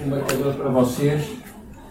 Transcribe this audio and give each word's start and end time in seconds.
um 0.00 0.10
marcador 0.10 0.54
para 0.54 0.68
vocês 0.70 1.22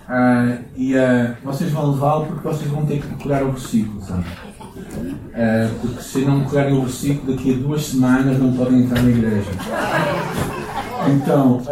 uh, 0.07 0.63
e 0.75 0.95
uh, 0.95 1.35
vocês 1.43 1.71
vão 1.71 1.91
levá-lo 1.91 2.25
porque 2.27 2.47
vocês 2.47 2.69
vão 2.69 2.85
ter 2.85 3.01
que 3.01 3.07
decorar 3.07 3.43
o 3.43 3.51
versículo, 3.51 4.01
sabe? 4.01 4.25
Uh, 4.25 5.79
porque 5.81 6.01
se 6.01 6.19
não 6.19 6.39
decorarem 6.39 6.77
o 6.77 6.81
versículo, 6.81 7.35
daqui 7.35 7.53
a 7.53 7.57
duas 7.57 7.85
semanas 7.85 8.39
não 8.39 8.53
podem 8.53 8.83
entrar 8.83 9.01
na 9.01 9.09
igreja. 9.09 9.51
Então, 11.15 11.63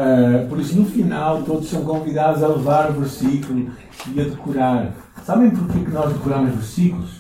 por 0.50 0.60
isso, 0.60 0.76
no 0.76 0.86
final, 0.88 1.44
todos 1.44 1.70
são 1.70 1.84
convidados 1.84 2.42
a 2.42 2.48
levar 2.48 2.90
o 2.90 2.94
versículo 2.94 3.70
e 4.12 4.20
a 4.20 4.24
decorar. 4.24 4.92
Sabem 5.24 5.52
porquê 5.52 5.80
que 5.82 5.92
nós 5.92 6.12
decoramos 6.12 6.56
versículos? 6.56 7.12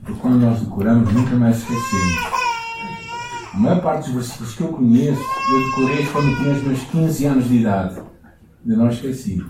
Porque 0.00 0.20
quando 0.20 0.40
nós 0.40 0.60
decoramos, 0.60 1.12
nunca 1.12 1.36
mais 1.36 1.58
esquecemos. 1.58 2.37
A 3.58 3.60
maior 3.60 3.82
parte 3.82 4.12
dos 4.12 4.14
versículos 4.14 4.54
que 4.54 4.60
eu 4.60 4.68
conheço, 4.68 5.20
eu 5.50 5.64
decorei 5.64 6.06
quando 6.06 6.36
tinha 6.36 6.54
os 6.54 6.62
meus 6.62 6.80
15 6.80 7.24
anos 7.26 7.48
de 7.48 7.56
idade. 7.56 8.00
Ainda 8.64 8.76
não 8.76 8.88
esqueci. 8.88 9.44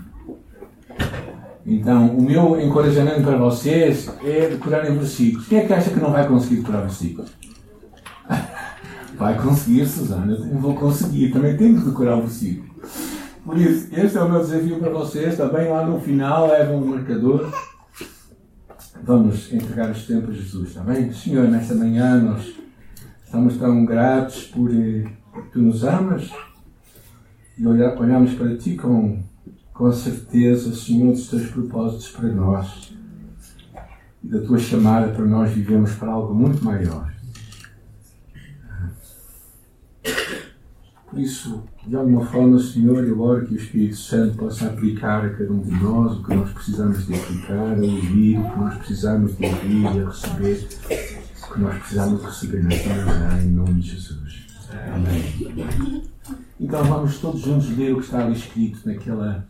Então, 1.63 2.17
o 2.17 2.21
meu 2.23 2.59
encorajamento 2.59 3.21
para 3.21 3.37
vocês 3.37 4.11
é 4.23 4.49
decorarem 4.49 4.97
versículos. 4.97 5.47
Quem 5.47 5.59
é 5.59 5.65
que 5.67 5.73
acha 5.73 5.91
que 5.91 5.99
não 5.99 6.11
vai 6.11 6.27
conseguir 6.27 6.55
decorar 6.55 6.81
versículos? 6.81 7.29
Vai 9.15 9.37
conseguir, 9.37 9.85
Susana. 9.85 10.31
Eu 10.31 10.57
vou 10.59 10.73
conseguir. 10.75 11.29
Também 11.31 11.57
tenho 11.57 11.77
que 11.77 11.85
decorar 11.89 12.15
o 12.15 12.21
versículo. 12.21 12.69
Por 13.43 13.57
isso, 13.57 13.89
este 13.91 14.17
é 14.17 14.21
o 14.21 14.29
meu 14.29 14.39
desafio 14.39 14.79
para 14.79 14.89
vocês. 14.91 15.35
Também 15.35 15.67
lá 15.67 15.85
no 15.85 15.99
final, 15.99 16.47
levam 16.47 16.77
um 16.77 16.85
marcador. 16.85 17.51
Vamos 19.03 19.51
entregar 19.51 19.91
os 19.91 20.07
tempos 20.07 20.29
a 20.29 20.37
Jesus, 20.37 20.69
está 20.69 20.81
bem? 20.81 21.11
Senhor, 21.11 21.49
nesta 21.49 21.75
manhã 21.75 22.17
nós 22.17 22.59
Estamos 23.29 23.57
tão 23.57 23.85
gratos 23.85 24.45
por 24.45 24.73
eh, 24.73 25.05
tu 25.53 25.59
nos 25.59 25.83
amas 25.83 26.31
e 27.55 27.67
olhamos 27.67 28.33
para 28.33 28.57
ti 28.57 28.75
com, 28.75 29.21
com 29.71 29.85
a 29.85 29.93
certeza, 29.93 30.73
Senhor, 30.73 31.11
dos 31.11 31.29
teus 31.29 31.45
propósitos 31.45 32.09
para 32.09 32.27
nós 32.29 32.91
e 34.23 34.27
da 34.29 34.41
tua 34.41 34.57
chamada 34.57 35.13
para 35.13 35.25
nós 35.25 35.51
vivemos 35.51 35.93
para 35.93 36.11
algo 36.11 36.33
muito 36.33 36.65
maior. 36.65 37.13
Por 41.07 41.19
isso, 41.19 41.63
de 41.85 41.95
alguma 41.95 42.25
forma, 42.25 42.57
Senhor, 42.57 43.03
eu 43.03 43.21
oro 43.21 43.45
que 43.45 43.53
o 43.53 43.57
Espírito 43.57 43.97
Santo 43.97 44.37
possa 44.37 44.65
aplicar 44.65 45.23
a 45.23 45.29
cada 45.29 45.51
um 45.51 45.59
de 45.59 45.75
nós 45.75 46.17
o 46.17 46.23
que 46.23 46.33
nós 46.33 46.49
precisamos 46.51 47.05
de 47.05 47.13
aplicar, 47.13 47.77
a 47.77 47.79
ouvir 47.79 48.39
o 48.39 48.49
que 48.49 48.59
nós 48.59 48.75
precisamos 48.79 49.37
de 49.37 49.45
ouvir 49.45 49.85
a 49.85 50.09
receber 50.09 51.18
nós 51.57 51.77
precisamos 51.79 52.23
receber 52.23 52.63
nesta 52.63 52.89
manhã, 52.89 53.41
em 53.41 53.47
nome 53.47 53.81
de 53.81 53.91
Jesus. 53.91 54.47
Amém. 54.93 56.03
Então 56.59 56.83
vamos 56.83 57.17
todos 57.17 57.41
juntos 57.41 57.75
ler 57.75 57.93
o 57.93 57.97
que 57.97 58.05
está 58.05 58.23
ali 58.23 58.35
escrito 58.35 58.79
naquela, 58.85 59.47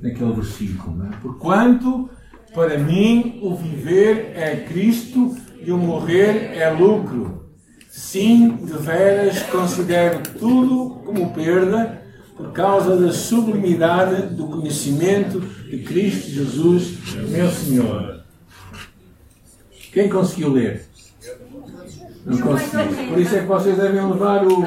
naquele 0.00 0.32
versículo. 0.32 0.96
Não 0.96 1.06
é? 1.06 1.10
Porquanto, 1.22 2.10
para 2.52 2.78
mim, 2.78 3.38
o 3.42 3.54
viver 3.54 4.32
é 4.34 4.56
Cristo 4.68 5.36
e 5.60 5.70
o 5.72 5.78
morrer 5.78 6.56
é 6.56 6.70
lucro. 6.70 7.46
Sim, 7.88 8.56
de 8.56 8.72
veras 8.74 9.42
considero 9.44 10.22
tudo 10.38 11.00
como 11.04 11.32
perda 11.32 12.02
por 12.36 12.52
causa 12.52 12.96
da 12.96 13.12
sublimidade 13.12 14.34
do 14.34 14.46
conhecimento 14.46 15.40
de 15.40 15.78
Cristo 15.78 16.30
Jesus, 16.30 16.98
meu 17.28 17.50
Senhor. 17.50 18.22
Quem 19.92 20.08
conseguiu 20.08 20.52
ler? 20.52 20.87
Não 22.24 22.38
consegui. 22.38 23.08
Por 23.08 23.18
isso 23.18 23.36
é 23.36 23.40
que 23.40 23.46
vocês 23.46 23.76
devem 23.76 24.06
levar 24.06 24.46
o. 24.46 24.62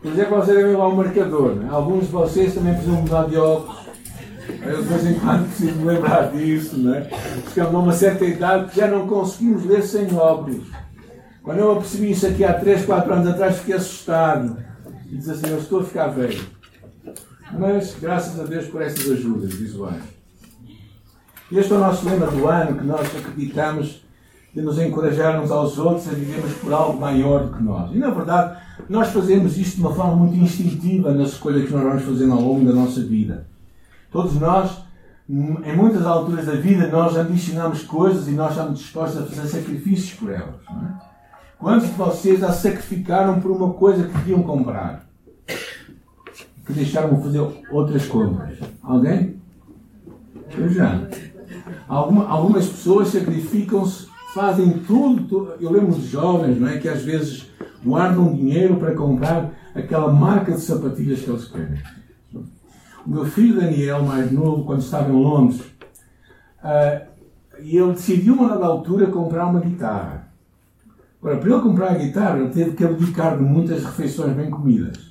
Por 0.00 0.12
isso 0.12 0.20
é 0.20 0.24
que 0.24 0.30
vocês 0.30 0.56
devem 0.56 0.72
levar 0.72 0.86
o 0.86 0.96
marcador. 0.96 1.54
Né? 1.56 1.68
Alguns 1.70 2.06
de 2.06 2.12
vocês 2.12 2.54
também 2.54 2.74
precisam 2.74 3.02
mudar 3.02 3.24
de 3.24 3.36
óculos. 3.36 3.80
Eu 4.62 4.82
de 4.82 4.88
vez 4.88 5.06
em 5.06 5.14
quando 5.14 5.46
preciso 5.46 5.78
me 5.78 5.84
lembrar 5.84 6.32
disso, 6.32 6.78
né? 6.78 7.08
Porque 7.44 7.60
a 7.60 7.68
uma 7.68 7.92
certa 7.92 8.24
idade 8.24 8.74
já 8.74 8.88
não 8.88 9.06
conseguimos 9.06 9.64
ler 9.64 9.82
sem 9.82 10.12
óculos. 10.14 10.66
Quando 11.42 11.58
eu 11.58 11.76
percebi 11.76 12.10
isso 12.10 12.26
aqui 12.26 12.44
há 12.44 12.54
3, 12.54 12.84
4 12.84 13.12
anos 13.12 13.28
atrás, 13.28 13.58
fiquei 13.58 13.74
assustado. 13.74 14.56
E 15.10 15.16
disse 15.16 15.30
assim: 15.30 15.50
Eu 15.50 15.58
estou 15.58 15.80
a 15.80 15.84
ficar 15.84 16.08
velho. 16.08 16.40
Mas, 17.52 17.96
graças 18.00 18.38
a 18.38 18.44
Deus 18.44 18.66
por 18.66 18.82
essas 18.82 19.10
ajudas 19.10 19.54
visuais. 19.54 20.02
Este 21.50 21.72
é 21.72 21.76
o 21.76 21.80
nosso 21.80 22.08
lema 22.08 22.28
do 22.28 22.46
ano 22.46 22.78
que 22.78 22.86
nós 22.86 23.08
acreditamos 23.16 24.02
de 24.54 24.60
nos 24.62 24.78
encorajar 24.78 25.40
uns 25.40 25.50
aos 25.50 25.78
outros 25.78 26.08
a 26.08 26.12
vivermos 26.12 26.52
por 26.54 26.72
algo 26.72 27.00
maior 27.00 27.44
do 27.46 27.56
que 27.56 27.62
nós. 27.62 27.94
E, 27.94 27.98
na 27.98 28.10
verdade, 28.10 28.58
nós 28.88 29.08
fazemos 29.08 29.56
isto 29.56 29.76
de 29.76 29.82
uma 29.82 29.94
forma 29.94 30.16
muito 30.16 30.36
instintiva 30.36 31.14
nas 31.14 31.30
escolhas 31.30 31.66
que 31.66 31.72
nós 31.72 31.82
vamos 31.82 32.02
fazendo 32.02 32.32
ao 32.32 32.40
longo 32.40 32.66
da 32.66 32.72
nossa 32.72 33.00
vida. 33.00 33.46
Todos 34.10 34.34
nós, 34.40 34.82
em 35.28 35.76
muitas 35.76 36.04
alturas 36.04 36.46
da 36.46 36.54
vida, 36.54 36.88
nós 36.88 37.16
ambicionamos 37.16 37.84
coisas 37.84 38.26
e 38.26 38.32
nós 38.32 38.50
estamos 38.50 38.80
dispostos 38.80 39.22
a 39.22 39.26
fazer 39.26 39.48
sacrifícios 39.48 40.18
por 40.18 40.30
elas. 40.30 40.56
É? 40.68 41.10
Quantos 41.56 41.88
de 41.88 41.94
vocês 41.94 42.40
já 42.40 42.50
sacrificaram 42.50 43.38
por 43.38 43.52
uma 43.52 43.72
coisa 43.74 44.04
que 44.08 44.18
queriam 44.18 44.42
comprar? 44.42 45.06
Que 46.66 46.72
deixaram 46.72 47.14
de 47.14 47.22
fazer 47.22 47.40
outras 47.70 48.06
compras? 48.06 48.58
Alguém? 48.82 49.36
Eu 50.56 50.68
já. 50.70 51.00
Alguma, 51.86 52.28
algumas 52.28 52.66
pessoas 52.66 53.08
sacrificam-se 53.08 54.09
fazem 54.34 54.78
tudo. 54.86 55.54
Eu 55.60 55.70
lembro 55.70 55.94
de 55.94 56.06
jovens 56.06 56.58
não 56.58 56.68
é, 56.68 56.78
que 56.78 56.88
às 56.88 57.02
vezes 57.02 57.50
guardam 57.84 58.34
dinheiro 58.34 58.76
para 58.76 58.94
comprar 58.94 59.52
aquela 59.74 60.12
marca 60.12 60.52
de 60.52 60.60
sapatilhas 60.60 61.20
que 61.20 61.30
eles 61.30 61.44
querem. 61.46 61.78
O 63.06 63.10
meu 63.10 63.24
filho 63.24 63.60
Daniel, 63.60 64.02
mais 64.02 64.30
novo, 64.30 64.64
quando 64.64 64.80
estava 64.80 65.10
em 65.10 65.14
Londres, 65.14 65.60
uh, 66.62 67.10
ele 67.58 67.92
decidiu, 67.92 68.34
uma 68.34 68.48
dada 68.48 68.66
altura, 68.66 69.06
comprar 69.06 69.46
uma 69.46 69.60
guitarra. 69.60 70.28
Agora, 71.20 71.38
para 71.38 71.50
ele 71.50 71.60
comprar 71.60 71.90
a 71.90 71.98
guitarra, 71.98 72.38
ele 72.38 72.50
teve 72.50 72.72
que 72.72 72.84
abdicar 72.84 73.36
de 73.36 73.42
muitas 73.42 73.84
refeições 73.84 74.34
bem 74.34 74.50
comidas. 74.50 75.10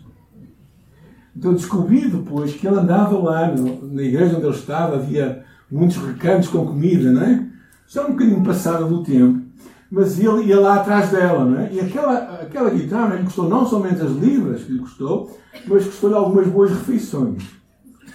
Então, 1.35 1.53
descobri 1.53 2.09
depois 2.09 2.53
que 2.53 2.67
ele 2.67 2.77
andava 2.77 3.17
lá, 3.17 3.53
na 3.55 4.01
igreja 4.01 4.35
onde 4.35 4.45
ele 4.45 4.55
estava, 4.55 4.95
havia 4.95 5.43
muitos 5.71 5.97
recantos 5.97 6.49
com 6.49 6.65
comida, 6.65 7.11
não 7.11 7.23
é? 7.23 7.48
Já 7.89 8.05
um 8.05 8.11
bocadinho 8.11 8.43
passada 8.43 8.85
do 8.85 9.03
tempo, 9.03 9.41
mas 9.91 10.19
ele 10.19 10.43
ia 10.43 10.59
lá 10.59 10.75
atrás 10.75 11.09
dela, 11.09 11.43
não 11.43 11.59
é? 11.59 11.73
E 11.73 11.79
aquela, 11.79 12.35
aquela 12.35 12.69
guitarra 12.69 13.15
lhe 13.15 13.23
custou 13.23 13.49
não 13.49 13.65
somente 13.65 13.99
as 14.01 14.11
libras 14.11 14.63
que 14.63 14.73
lhe 14.73 14.79
custou, 14.79 15.35
mas 15.65 15.85
custou-lhe 15.85 16.15
algumas 16.15 16.47
boas 16.47 16.69
refeições. 16.69 17.43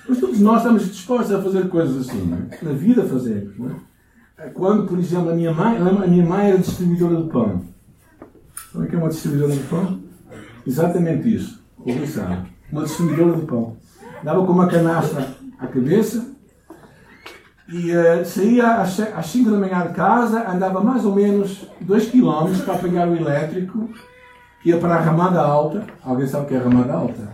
Mas 0.08 0.20
todos 0.20 0.38
nós 0.38 0.58
estamos 0.58 0.86
dispostos 0.86 1.32
a 1.32 1.42
fazer 1.42 1.68
coisas 1.68 2.08
assim, 2.08 2.24
não 2.24 2.36
é? 2.36 2.64
Na 2.64 2.72
vida 2.72 3.02
fazemos, 3.04 3.58
não 3.58 3.70
é? 3.70 4.48
Quando, 4.50 4.86
por 4.86 4.98
exemplo, 4.98 5.30
a 5.30 5.34
minha 5.34 5.52
mãe, 5.52 5.76
a 5.76 6.06
minha 6.06 6.24
mãe 6.24 6.50
era 6.50 6.58
distribuidora 6.58 7.22
de 7.22 7.30
pão. 7.30 7.62
Sabe 8.72 8.84
o 8.84 8.88
que 8.88 8.94
é 8.94 8.98
uma 8.98 9.08
distribuidora 9.08 9.52
de 9.52 9.62
pão? 9.64 10.00
Exatamente 10.66 11.34
isso. 11.34 11.64
Ouvi 11.78 12.06
sabe. 12.06 12.48
Uma 12.70 12.84
distribuidora 12.84 13.40
de 13.40 13.46
pão. 13.46 13.76
Dava 14.22 14.46
com 14.46 14.52
uma 14.52 14.68
canastra 14.68 15.34
à 15.58 15.66
cabeça 15.66 16.34
e 17.68 17.92
uh, 17.92 18.24
saía 18.24 18.74
às, 18.74 19.00
às 19.00 19.26
5 19.26 19.50
da 19.50 19.58
manhã 19.58 19.86
de 19.86 19.94
casa, 19.94 20.48
andava 20.50 20.80
mais 20.82 21.04
ou 21.04 21.14
menos 21.14 21.66
2 21.80 22.10
km 22.10 22.64
para 22.64 22.78
pegar 22.78 23.08
o 23.08 23.16
elétrico, 23.16 23.88
ia 24.64 24.76
para 24.76 24.96
a 24.96 25.00
Ramada 25.00 25.40
Alta. 25.40 25.84
Alguém 26.02 26.26
sabe 26.26 26.44
o 26.44 26.48
que 26.48 26.54
é 26.54 26.58
Ramada 26.58 26.92
Alta? 26.92 27.32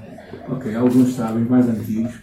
Ok, 0.48 0.74
alguns 0.74 1.14
sabem, 1.14 1.44
mais 1.44 1.68
antigos. 1.68 2.14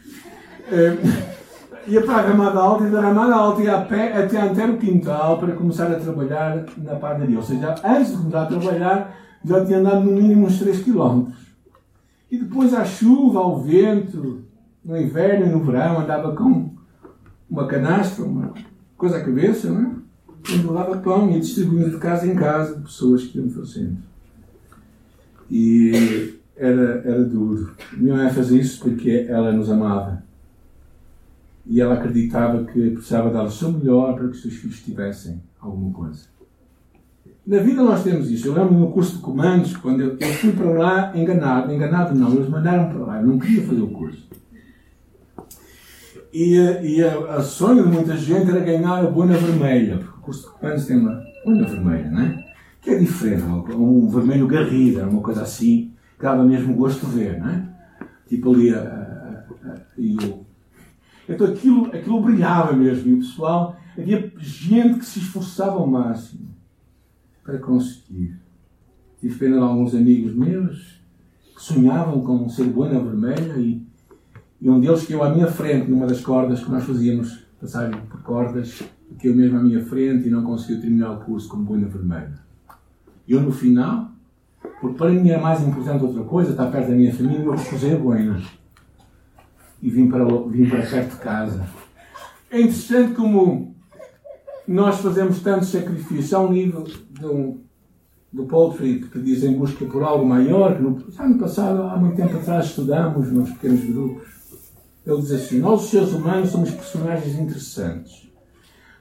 Uh, 0.72 1.38
ia 1.88 2.02
para 2.02 2.16
a 2.16 2.22
Ramada 2.22 2.60
Alta 2.60 2.86
e 2.86 2.90
da 2.90 3.02
Ramada 3.02 3.36
Alta 3.36 3.62
ia 3.62 3.78
a 3.78 3.82
pé 3.82 4.18
até 4.18 4.40
Antero 4.40 4.78
Quintal 4.78 5.38
para 5.38 5.54
começar 5.54 5.92
a 5.92 6.00
trabalhar 6.00 6.64
na 6.78 6.96
padaria. 6.96 7.38
Ou 7.38 7.44
seja, 7.44 7.76
antes 7.84 8.12
de 8.12 8.18
começar 8.18 8.44
a 8.44 8.46
trabalhar, 8.46 9.18
já 9.44 9.66
tinha 9.66 9.80
andado 9.80 10.02
no 10.02 10.14
mínimo 10.14 10.48
uns 10.48 10.60
3 10.60 10.82
km. 10.84 11.28
E 12.32 12.38
depois 12.38 12.74
à 12.74 12.84
chuva, 12.86 13.40
ao 13.40 13.60
vento, 13.60 14.44
no 14.84 14.98
inverno 14.98 15.46
e 15.46 15.50
no 15.50 15.60
verão, 15.60 16.00
andava 16.00 16.34
com 16.36 16.67
uma 17.50 17.68
canastra, 17.68 18.26
uma 18.26 18.54
coisa 18.98 19.18
à 19.18 19.24
cabeça, 19.24 19.70
não 19.70 19.82
é? 19.82 20.54
Embolava 20.54 20.98
pão 20.98 21.30
e 21.36 21.40
distribuindo 21.40 21.92
de 21.92 21.98
casa 21.98 22.26
em 22.26 22.36
casa 22.36 22.76
de 22.76 22.82
pessoas 22.84 23.26
que 23.26 23.38
iam 23.38 23.50
fazendo. 23.50 23.98
E 25.50 26.38
era, 26.56 27.02
era 27.06 27.24
duro. 27.24 27.76
Minha 27.94 28.16
mãe 28.16 28.30
fazia 28.30 28.60
isso 28.60 28.80
porque 28.82 29.26
ela 29.30 29.52
nos 29.52 29.70
amava. 29.70 30.24
E 31.66 31.82
ela 31.82 31.96
acreditava 31.96 32.64
que 32.64 32.92
precisava 32.92 33.30
dar 33.30 33.44
o 33.44 33.52
seu 33.52 33.72
melhor 33.72 34.16
para 34.16 34.30
que 34.30 34.36
os 34.36 34.42
seus 34.42 34.56
filhos 34.56 34.80
tivessem 34.82 35.42
alguma 35.60 35.92
coisa. 35.92 36.26
Na 37.46 37.60
vida 37.60 37.82
nós 37.82 38.04
temos 38.04 38.30
isso. 38.30 38.48
Eu 38.48 38.54
lembro 38.54 38.74
no 38.74 38.92
curso 38.92 39.18
de 39.18 39.22
comandos, 39.22 39.76
quando 39.78 40.02
eu, 40.02 40.18
eu 40.18 40.34
fui 40.34 40.52
para 40.52 40.70
lá 40.72 41.18
enganado. 41.18 41.74
Enganado 41.74 42.16
não, 42.16 42.34
eles 42.34 42.50
mandaram 42.50 42.90
para 42.90 43.06
lá. 43.06 43.22
Eu 43.22 43.28
não 43.28 43.40
queria 43.40 43.66
fazer 43.66 43.82
o 43.82 43.90
curso. 43.90 44.28
E, 46.34 46.56
e 46.56 47.04
a, 47.04 47.36
a, 47.36 47.42
sonho 47.42 47.84
de 47.84 47.90
muita 47.90 48.16
gente 48.18 48.50
era 48.50 48.60
ganhar 48.60 49.00
a 49.00 49.10
boina 49.10 49.38
vermelha, 49.38 49.98
porque 49.98 50.20
o 50.20 50.22
curso 50.22 50.48
de 50.48 50.54
comandos 50.60 50.86
tem 50.86 50.98
uma 50.98 51.24
boina 51.46 51.68
vermelha, 51.68 52.12
não 52.12 52.22
é? 52.22 52.46
Que 52.82 52.92
é 52.92 52.98
diferente, 52.98 53.44
um 53.44 54.08
vermelho 54.08 54.48
garrido, 54.48 55.02
uma 55.02 55.22
coisa 55.22 55.42
assim, 55.42 55.94
que 56.18 56.24
dava 56.24 56.44
mesmo 56.44 56.76
gosto 56.76 57.06
de 57.06 57.12
ver, 57.14 57.40
não 57.40 57.50
é? 57.50 57.78
tipo 58.28 58.54
ali 58.54 58.74
a, 58.74 58.80
a, 58.80 59.70
a, 59.70 59.78
e 59.98 60.16
o. 60.18 60.46
Então 61.28 61.48
aquilo, 61.48 61.88
aquilo 61.88 62.22
brilhava 62.22 62.74
mesmo. 62.74 63.10
E 63.10 63.14
o 63.16 63.20
pessoal, 63.20 63.78
havia 63.98 64.32
gente 64.38 65.00
que 65.00 65.06
se 65.06 65.20
esforçava 65.20 65.78
ao 65.78 65.88
máximo 65.88 66.48
para 67.44 67.58
conseguir. 67.58 68.40
Tive 69.20 69.36
pena 69.36 69.58
de 69.58 69.64
alguns 69.64 69.96
amigos 69.96 70.36
meus 70.36 71.02
que 71.56 71.64
sonhavam 71.64 72.22
com 72.22 72.48
ser 72.50 72.66
boina 72.66 73.00
vermelha 73.00 73.58
e, 73.58 73.86
e 74.60 74.70
um 74.70 74.80
deles 74.80 75.06
que 75.06 75.14
eu 75.14 75.24
à 75.24 75.30
minha 75.30 75.48
frente, 75.48 75.90
numa 75.90 76.08
das 76.08 76.22
cordas 76.22 76.64
que 76.64 76.72
nós 76.72 76.84
fazíamos, 76.84 77.46
passar 77.62 77.90
por 78.08 78.22
cordas, 78.24 78.82
que 79.20 79.28
eu 79.28 79.36
mesmo 79.36 79.58
à 79.58 79.64
minha 79.64 79.84
frente 79.86 80.28
e 80.28 80.32
não 80.32 80.44
conseguiu 80.44 80.82
terminar 80.82 81.12
o 81.12 81.20
curso 81.20 81.48
como 81.48 81.64
boina 81.64 81.88
vermelha. 81.88 82.40
Eu 83.28 83.42
no 83.42 83.52
final, 83.52 84.12
porque 84.82 84.98
para 84.98 85.12
mim 85.12 85.30
era 85.30 85.42
mais 85.42 85.62
importante 85.62 86.04
outra 86.04 86.24
coisa, 86.24 86.52
estar 86.52 86.72
perto 86.72 86.90
da 86.90 86.96
minha 86.96 87.14
família, 87.14 87.44
eu 87.44 87.52
recusei 87.52 87.94
a 87.94 87.98
boina. 87.98 88.42
E 89.82 89.90
vim 89.90 90.10
para, 90.10 90.26
vim 90.26 90.68
para 90.68 90.82
perto 90.82 91.12
de 91.12 91.22
casa. 91.22 91.68
É 92.50 92.60
interessante 92.60 93.14
como 93.14 93.76
nós 94.68 95.00
fazemos 95.00 95.40
tantos 95.42 95.70
sacrifícios. 95.70 96.34
Há 96.34 96.40
um 96.40 96.52
livro 96.52 96.84
um, 97.24 97.60
do 98.34 98.46
Poultry 98.46 99.02
que 99.02 99.20
diz 99.20 99.44
em 99.44 99.54
busca 99.54 99.86
por 99.86 100.02
algo 100.02 100.26
maior, 100.26 100.76
que 100.76 100.82
no 100.82 101.04
ano 101.20 101.38
passado, 101.38 101.84
há 101.84 101.96
muito 101.98 102.16
tempo 102.16 102.38
atrás, 102.38 102.66
estudamos 102.66 103.32
nos 103.32 103.52
pequenos 103.52 103.86
grupos. 103.86 104.37
Ele 105.08 105.22
diz 105.22 105.32
assim: 105.32 105.60
Nós, 105.60 105.86
os 105.86 105.90
seres 105.90 106.12
humanos, 106.12 106.50
somos 106.50 106.70
personagens 106.70 107.40
interessantes. 107.40 108.30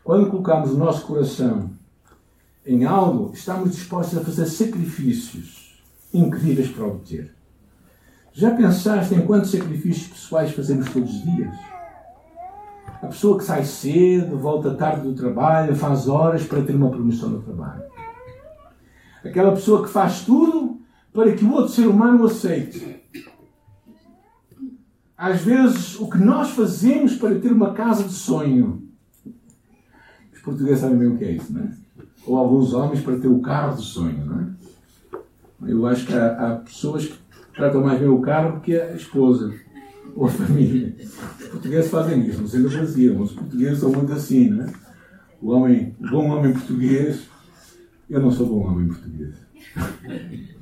Quando 0.04 0.30
colocamos 0.30 0.70
o 0.70 0.78
nosso 0.78 1.04
coração 1.04 1.70
em 2.64 2.84
algo, 2.84 3.32
estamos 3.34 3.72
dispostos 3.72 4.16
a 4.16 4.22
fazer 4.22 4.46
sacrifícios 4.46 5.82
incríveis 6.14 6.68
para 6.68 6.86
obter. 6.86 7.34
Já 8.32 8.54
pensaste 8.54 9.14
em 9.16 9.26
quantos 9.26 9.50
sacrifícios 9.50 10.06
pessoais 10.06 10.52
fazemos 10.52 10.88
todos 10.92 11.12
os 11.12 11.22
dias? 11.22 11.54
A 13.02 13.08
pessoa 13.08 13.36
que 13.36 13.44
sai 13.44 13.64
cedo, 13.64 14.38
volta 14.38 14.74
tarde 14.74 15.02
do 15.02 15.12
trabalho, 15.12 15.74
faz 15.74 16.06
horas 16.06 16.44
para 16.44 16.62
ter 16.62 16.76
uma 16.76 16.88
promoção 16.88 17.30
no 17.30 17.42
trabalho. 17.42 17.82
Aquela 19.24 19.50
pessoa 19.50 19.82
que 19.82 19.90
faz 19.90 20.20
tudo 20.20 20.80
para 21.12 21.32
que 21.32 21.44
o 21.44 21.52
outro 21.52 21.72
ser 21.72 21.88
humano 21.88 22.22
o 22.22 22.26
aceite. 22.26 22.95
Às 25.16 25.40
vezes, 25.40 25.98
o 25.98 26.08
que 26.08 26.18
nós 26.18 26.50
fazemos 26.50 27.14
para 27.14 27.38
ter 27.38 27.52
uma 27.52 27.72
casa 27.72 28.04
de 28.04 28.12
sonho. 28.12 28.82
Os 30.32 30.40
portugueses 30.42 30.80
sabem 30.80 30.98
bem 30.98 31.08
o 31.08 31.16
que 31.16 31.24
é 31.24 31.32
isso, 31.32 31.52
não 31.52 31.62
é? 31.62 31.70
Ou 32.26 32.36
alguns 32.36 32.74
homens 32.74 33.00
para 33.00 33.18
ter 33.18 33.28
o 33.28 33.40
carro 33.40 33.76
de 33.76 33.82
sonho, 33.82 34.24
não 34.26 34.40
é? 34.40 34.46
Eu 35.70 35.86
acho 35.86 36.06
que 36.06 36.12
há, 36.12 36.32
há 36.32 36.56
pessoas 36.56 37.06
que 37.06 37.18
tratam 37.54 37.82
mais 37.82 37.98
bem 37.98 38.08
o 38.08 38.20
carro 38.20 38.60
que 38.60 38.78
a 38.78 38.94
esposa 38.94 39.54
ou 40.14 40.26
a 40.26 40.30
família. 40.30 40.94
Os 41.40 41.48
portugueses 41.48 41.90
fazem 41.90 42.26
isso, 42.26 42.40
não 42.40 42.48
sei 42.48 42.60
no 42.60 42.68
Brasil, 42.68 43.16
mas 43.18 43.30
os 43.30 43.36
portugueses 43.36 43.78
são 43.78 43.90
muito 43.90 44.12
assim, 44.12 44.50
não 44.50 44.64
é? 44.64 44.72
O 45.40 45.50
homem, 45.50 45.94
o 46.00 46.10
bom 46.10 46.28
homem 46.30 46.52
português 46.52 47.26
eu 48.08 48.20
não 48.20 48.30
sou 48.30 48.46
bom 48.46 48.66
homem 48.68 48.88
português. 48.88 49.34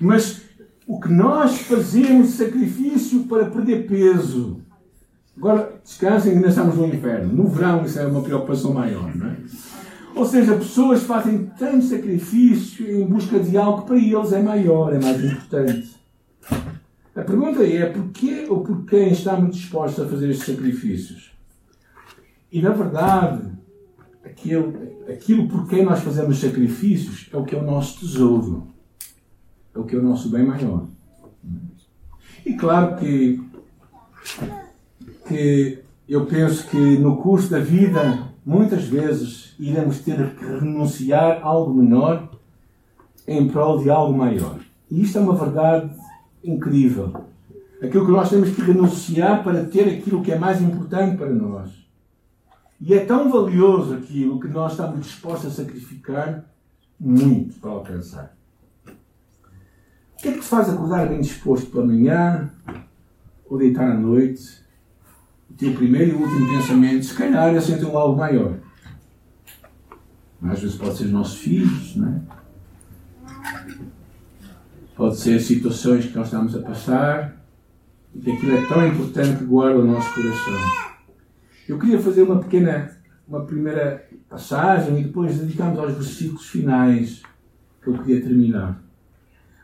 Mas 0.00 0.42
o 0.88 0.98
que 0.98 1.12
nós 1.12 1.58
fazemos 1.58 2.30
sacrifício 2.30 3.24
para 3.24 3.44
perder 3.44 3.86
peso. 3.86 4.62
Agora, 5.36 5.78
descansem, 5.84 6.32
ainda 6.32 6.48
estamos 6.48 6.76
no 6.76 6.86
inverno. 6.86 7.30
No 7.30 7.46
verão, 7.46 7.84
isso 7.84 7.98
é 7.98 8.06
uma 8.06 8.22
preocupação 8.22 8.72
maior, 8.72 9.14
não 9.14 9.26
é? 9.26 9.36
Ou 10.14 10.24
seja, 10.24 10.56
pessoas 10.56 11.02
fazem 11.02 11.44
tanto 11.58 11.84
sacrifício 11.84 12.90
em 12.90 13.04
busca 13.04 13.38
de 13.38 13.54
algo 13.58 13.82
que 13.82 13.86
para 13.88 13.98
eles 13.98 14.32
é 14.32 14.42
maior, 14.42 14.94
é 14.94 14.98
mais 14.98 15.22
importante. 15.22 15.94
A 17.14 17.20
pergunta 17.22 17.62
é: 17.62 17.84
porquê 17.84 18.46
ou 18.48 18.64
por 18.64 18.86
quem 18.86 19.12
estamos 19.12 19.54
dispostos 19.54 20.06
a 20.06 20.08
fazer 20.08 20.30
estes 20.30 20.46
sacrifícios? 20.46 21.32
E 22.50 22.62
na 22.62 22.70
verdade, 22.70 23.42
aquilo, 24.24 24.72
aquilo 25.06 25.48
por 25.48 25.68
quem 25.68 25.84
nós 25.84 26.00
fazemos 26.00 26.38
sacrifícios 26.38 27.28
é 27.30 27.36
o 27.36 27.44
que 27.44 27.54
é 27.54 27.58
o 27.58 27.64
nosso 27.64 28.00
tesouro, 28.00 28.77
é 29.78 29.80
o 29.80 29.84
que 29.84 29.94
é 29.94 29.98
o 29.98 30.02
nosso 30.02 30.28
bem 30.28 30.44
maior. 30.44 30.84
E 32.44 32.54
claro 32.54 32.96
que, 32.96 33.40
que 35.26 35.78
eu 36.08 36.26
penso 36.26 36.66
que 36.68 36.98
no 36.98 37.18
curso 37.18 37.50
da 37.50 37.60
vida, 37.60 38.24
muitas 38.44 38.84
vezes, 38.84 39.54
iremos 39.58 40.00
ter 40.00 40.34
que 40.34 40.44
renunciar 40.44 41.38
a 41.38 41.44
algo 41.44 41.74
menor 41.74 42.28
em 43.26 43.46
prol 43.48 43.78
de 43.78 43.88
algo 43.88 44.16
maior. 44.16 44.58
E 44.90 45.02
isto 45.02 45.18
é 45.18 45.20
uma 45.20 45.34
verdade 45.34 45.90
incrível. 46.42 47.12
Aquilo 47.80 48.06
que 48.06 48.12
nós 48.12 48.30
temos 48.30 48.50
que 48.50 48.62
renunciar 48.62 49.44
para 49.44 49.64
ter 49.64 49.88
aquilo 49.88 50.22
que 50.22 50.32
é 50.32 50.38
mais 50.38 50.60
importante 50.60 51.16
para 51.16 51.30
nós. 51.30 51.70
E 52.80 52.94
é 52.94 53.04
tão 53.04 53.30
valioso 53.30 53.94
aquilo 53.94 54.40
que 54.40 54.48
nós 54.48 54.72
estamos 54.72 55.00
dispostos 55.00 55.52
a 55.52 55.62
sacrificar 55.62 56.44
muito 56.98 57.60
para 57.60 57.70
alcançar. 57.70 58.37
O 60.18 60.20
que 60.20 60.28
é 60.28 60.32
que 60.32 60.40
te 60.40 60.46
faz 60.46 60.68
acordar 60.68 61.08
bem 61.08 61.20
disposto 61.20 61.70
pela 61.70 61.86
manhã 61.86 62.50
ou 63.48 63.56
deitar 63.56 63.88
à 63.88 63.94
noite? 63.94 64.64
O 65.48 65.54
teu 65.54 65.72
primeiro 65.74 66.10
e 66.10 66.14
último 66.14 66.48
pensamento, 66.48 67.04
se 67.04 67.14
calhar, 67.14 67.54
é 67.54 67.60
sentir 67.60 67.86
algo 67.86 68.18
maior. 68.18 68.58
Às 70.42 70.58
vezes 70.58 70.74
pode 70.74 70.96
ser 70.96 71.04
os 71.04 71.12
nossos 71.12 71.38
filhos, 71.38 71.94
não 71.94 72.08
é? 72.08 72.20
Pode 74.96 75.18
ser 75.18 75.38
situações 75.38 76.06
que 76.06 76.16
nós 76.16 76.26
estamos 76.26 76.56
a 76.56 76.62
passar 76.62 77.36
e 78.12 78.18
que 78.18 78.32
aquilo 78.32 78.56
é 78.56 78.66
tão 78.66 78.88
importante 78.88 79.38
que 79.38 79.44
guarda 79.44 79.78
o 79.78 79.86
nosso 79.86 80.12
coração. 80.12 80.58
Eu 81.68 81.78
queria 81.78 82.00
fazer 82.00 82.22
uma 82.22 82.40
pequena, 82.40 82.90
uma 83.28 83.44
primeira 83.44 84.04
passagem 84.28 84.98
e 84.98 85.04
depois 85.04 85.38
dedicamos 85.38 85.78
aos 85.78 85.94
versículos 85.94 86.48
finais 86.48 87.22
que 87.80 87.88
eu 87.88 87.98
queria 87.98 88.20
terminar. 88.20 88.87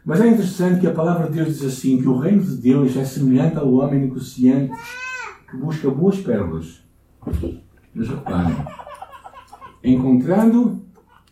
Mas 0.05 0.21
é 0.21 0.29
interessante 0.29 0.81
que 0.81 0.87
a 0.87 0.93
palavra 0.93 1.29
de 1.29 1.35
Deus 1.35 1.59
diz 1.59 1.65
assim: 1.65 2.01
que 2.01 2.09
o 2.09 2.19
reino 2.19 2.43
de 2.43 2.57
Deus 2.57 2.97
é 2.97 3.05
semelhante 3.05 3.57
ao 3.57 3.73
homem 3.73 4.01
negociante 4.01 4.73
que 5.51 5.57
busca 5.57 5.91
boas 5.91 6.19
pérolas. 6.19 6.83
Mas 7.95 8.09
reparem, 8.09 8.57
encontrando 9.83 10.83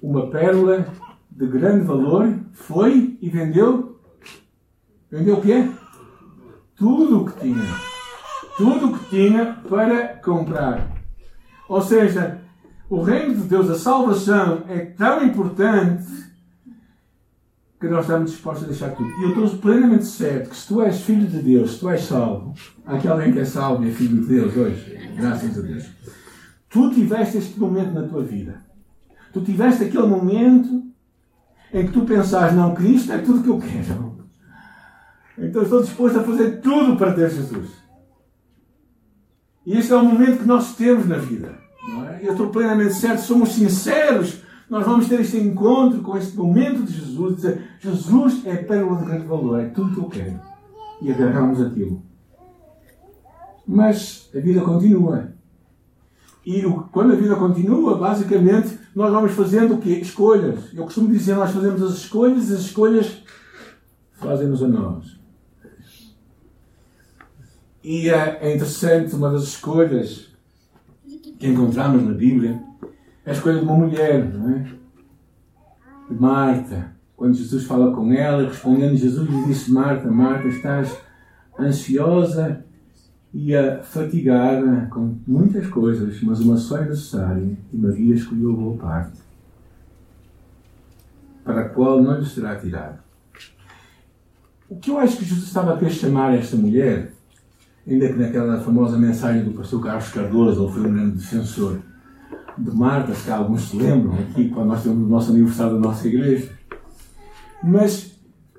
uma 0.00 0.28
pérola 0.30 0.86
de 1.30 1.46
grande 1.46 1.84
valor, 1.84 2.32
foi 2.52 3.18
e 3.20 3.28
vendeu. 3.28 4.00
Vendeu 5.10 5.36
o 5.36 5.42
quê? 5.42 5.68
Tudo 6.76 7.20
o 7.20 7.24
que 7.26 7.40
tinha 7.40 7.92
tudo 8.56 8.88
o 8.88 8.98
que 8.98 9.04
tinha 9.10 9.56
para 9.68 10.08
comprar. 10.16 10.88
Ou 11.68 11.80
seja, 11.80 12.40
o 12.88 13.02
reino 13.02 13.34
de 13.34 13.42
Deus, 13.42 13.70
a 13.70 13.78
salvação, 13.78 14.64
é 14.68 14.78
tão 14.78 15.24
importante 15.24 16.21
que 17.82 17.88
nós 17.88 18.02
estamos 18.02 18.30
dispostos 18.30 18.64
a 18.64 18.68
deixar 18.68 18.90
tudo. 18.90 19.10
E 19.10 19.24
eu 19.24 19.44
estou 19.44 19.58
plenamente 19.58 20.04
certo 20.04 20.50
que 20.50 20.56
se 20.56 20.68
tu 20.68 20.80
és 20.80 21.00
filho 21.00 21.26
de 21.26 21.42
Deus, 21.42 21.72
se 21.72 21.80
tu 21.80 21.90
és 21.90 22.00
salvo, 22.02 22.54
há 22.86 22.94
aqui 22.94 23.08
alguém 23.08 23.32
que 23.32 23.40
é 23.40 23.44
salvo 23.44 23.84
e 23.84 23.90
é 23.90 23.92
filho 23.92 24.22
de 24.22 24.28
Deus 24.28 24.56
hoje, 24.56 25.10
graças 25.16 25.58
a 25.58 25.62
Deus. 25.62 25.84
Tu 26.70 26.90
tiveste 26.90 27.38
este 27.38 27.58
momento 27.58 27.92
na 27.92 28.06
tua 28.06 28.22
vida. 28.22 28.62
Tu 29.32 29.40
tiveste 29.40 29.82
aquele 29.82 30.06
momento 30.06 30.84
em 31.74 31.84
que 31.84 31.92
tu 31.92 32.02
pensaste, 32.02 32.54
não, 32.54 32.72
Cristo 32.72 33.12
é 33.12 33.18
tudo 33.18 33.42
que 33.42 33.48
eu 33.48 33.58
quero. 33.58 34.28
Então 35.36 35.62
estou 35.62 35.82
disposto 35.82 36.20
a 36.20 36.22
fazer 36.22 36.60
tudo 36.60 36.96
para 36.96 37.12
ter 37.12 37.30
Jesus. 37.30 37.68
E 39.66 39.76
este 39.76 39.92
é 39.92 39.96
o 39.96 40.04
momento 40.04 40.38
que 40.38 40.46
nós 40.46 40.76
temos 40.76 41.08
na 41.08 41.16
vida. 41.16 41.58
É? 42.12 42.28
Eu 42.28 42.32
estou 42.32 42.50
plenamente 42.50 42.94
certo, 42.94 43.22
somos 43.22 43.54
sinceros, 43.54 44.41
nós 44.72 44.86
vamos 44.86 45.06
ter 45.06 45.20
este 45.20 45.36
encontro 45.36 46.00
com 46.00 46.16
este 46.16 46.34
momento 46.34 46.84
de 46.84 46.94
Jesus, 46.94 47.36
dizer, 47.36 47.62
Jesus 47.78 48.46
é 48.46 48.56
pérola 48.56 49.00
de 49.00 49.04
grande 49.04 49.26
valor, 49.26 49.60
é 49.60 49.66
tudo 49.66 49.92
que 49.92 50.00
eu 50.00 50.08
quero. 50.08 50.40
E 51.02 51.12
agarramos 51.12 51.60
aquilo. 51.60 52.02
Mas 53.68 54.30
a 54.34 54.40
vida 54.40 54.62
continua. 54.62 55.34
E 56.46 56.62
quando 56.90 57.12
a 57.12 57.16
vida 57.16 57.36
continua, 57.36 57.98
basicamente, 57.98 58.78
nós 58.94 59.12
vamos 59.12 59.32
fazendo 59.32 59.74
o 59.74 59.78
quê? 59.78 59.90
Escolhas. 59.90 60.72
Eu 60.72 60.84
costumo 60.84 61.08
dizer, 61.08 61.34
nós 61.34 61.50
fazemos 61.50 61.82
as 61.82 61.92
escolhas 61.92 62.48
e 62.48 62.54
as 62.54 62.60
escolhas 62.60 63.22
fazem-nos 64.14 64.62
a 64.62 64.68
nós. 64.68 65.20
E 67.84 68.08
é 68.08 68.54
interessante, 68.54 69.14
uma 69.14 69.32
das 69.32 69.42
escolhas 69.42 70.28
que 71.38 71.46
encontramos 71.46 72.02
na 72.04 72.14
Bíblia 72.14 72.71
é 73.24 73.30
a 73.30 73.32
escolha 73.32 73.58
de 73.58 73.64
uma 73.64 73.76
mulher, 73.76 74.32
não 74.32 74.50
é? 74.50 74.66
De 76.08 76.20
Marta. 76.20 76.92
Quando 77.16 77.34
Jesus 77.34 77.64
fala 77.64 77.94
com 77.94 78.12
ela, 78.12 78.48
respondendo, 78.48 78.96
Jesus 78.96 79.28
lhe 79.28 79.44
disse: 79.44 79.70
Marta, 79.70 80.10
Marta, 80.10 80.48
estás 80.48 80.96
ansiosa 81.58 82.64
e 83.32 83.52
fatigada 83.84 84.88
com 84.90 85.16
muitas 85.26 85.66
coisas, 85.68 86.20
mas 86.22 86.40
uma 86.40 86.56
só 86.56 86.78
é 86.78 86.88
necessária 86.88 87.56
e 87.72 87.76
Maria 87.76 88.14
escolheu 88.14 88.52
a 88.52 88.56
boa 88.56 88.76
parte, 88.76 89.18
para 91.44 91.62
a 91.62 91.68
qual 91.68 92.02
não 92.02 92.18
lhe 92.18 92.26
será 92.26 92.56
tirado. 92.56 92.98
O 94.68 94.76
que 94.76 94.90
eu 94.90 94.98
acho 94.98 95.18
que 95.18 95.24
Jesus 95.24 95.46
estava 95.46 95.74
a 95.74 95.78
querer 95.78 95.92
chamar 95.92 96.34
esta 96.34 96.56
mulher, 96.56 97.12
ainda 97.86 98.08
que 98.08 98.18
naquela 98.18 98.60
famosa 98.60 98.98
mensagem 98.98 99.44
do 99.44 99.52
pastor 99.52 99.82
Carlos 99.82 100.08
Cardoso, 100.08 100.64
ele 100.64 100.72
foi 100.72 100.82
um 100.82 100.92
grande 100.92 101.18
defensor 101.18 101.78
de 102.58 102.70
Marta, 102.70 103.14
se 103.14 103.30
alguns 103.30 103.68
se 103.68 103.76
lembram, 103.76 104.14
aqui 104.14 104.48
quando 104.50 104.68
nós 104.68 104.82
temos 104.82 105.06
o 105.06 105.08
nosso 105.08 105.30
aniversário 105.30 105.74
da 105.74 105.80
nossa 105.80 106.06
igreja. 106.06 106.50
Mas 107.62 108.18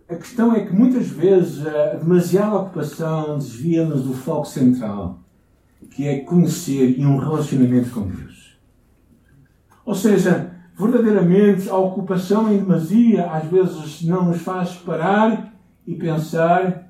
a 0.10 0.16
questão 0.16 0.54
é 0.54 0.66
que 0.66 0.74
muitas 0.74 1.08
vezes 1.08 1.66
a 1.66 1.96
demasiada 1.96 2.56
ocupação 2.56 3.38
desvia-nos 3.38 4.04
do 4.04 4.14
foco 4.14 4.46
central, 4.46 5.20
que 5.92 6.08
é 6.08 6.20
conhecer 6.20 7.00
e 7.00 7.06
um 7.06 7.18
relacionamento 7.18 7.90
com 7.92 8.08
Deus. 8.08 8.58
Ou 9.86 9.94
seja, 9.94 10.52
verdadeiramente 10.78 11.70
a 11.70 11.78
ocupação 11.78 12.52
em 12.52 12.58
demasia 12.58 13.30
às 13.30 13.46
vezes 13.46 14.04
não 14.04 14.26
nos 14.26 14.42
faz 14.42 14.74
parar 14.74 15.54
e 15.86 15.96
pensar 15.96 16.90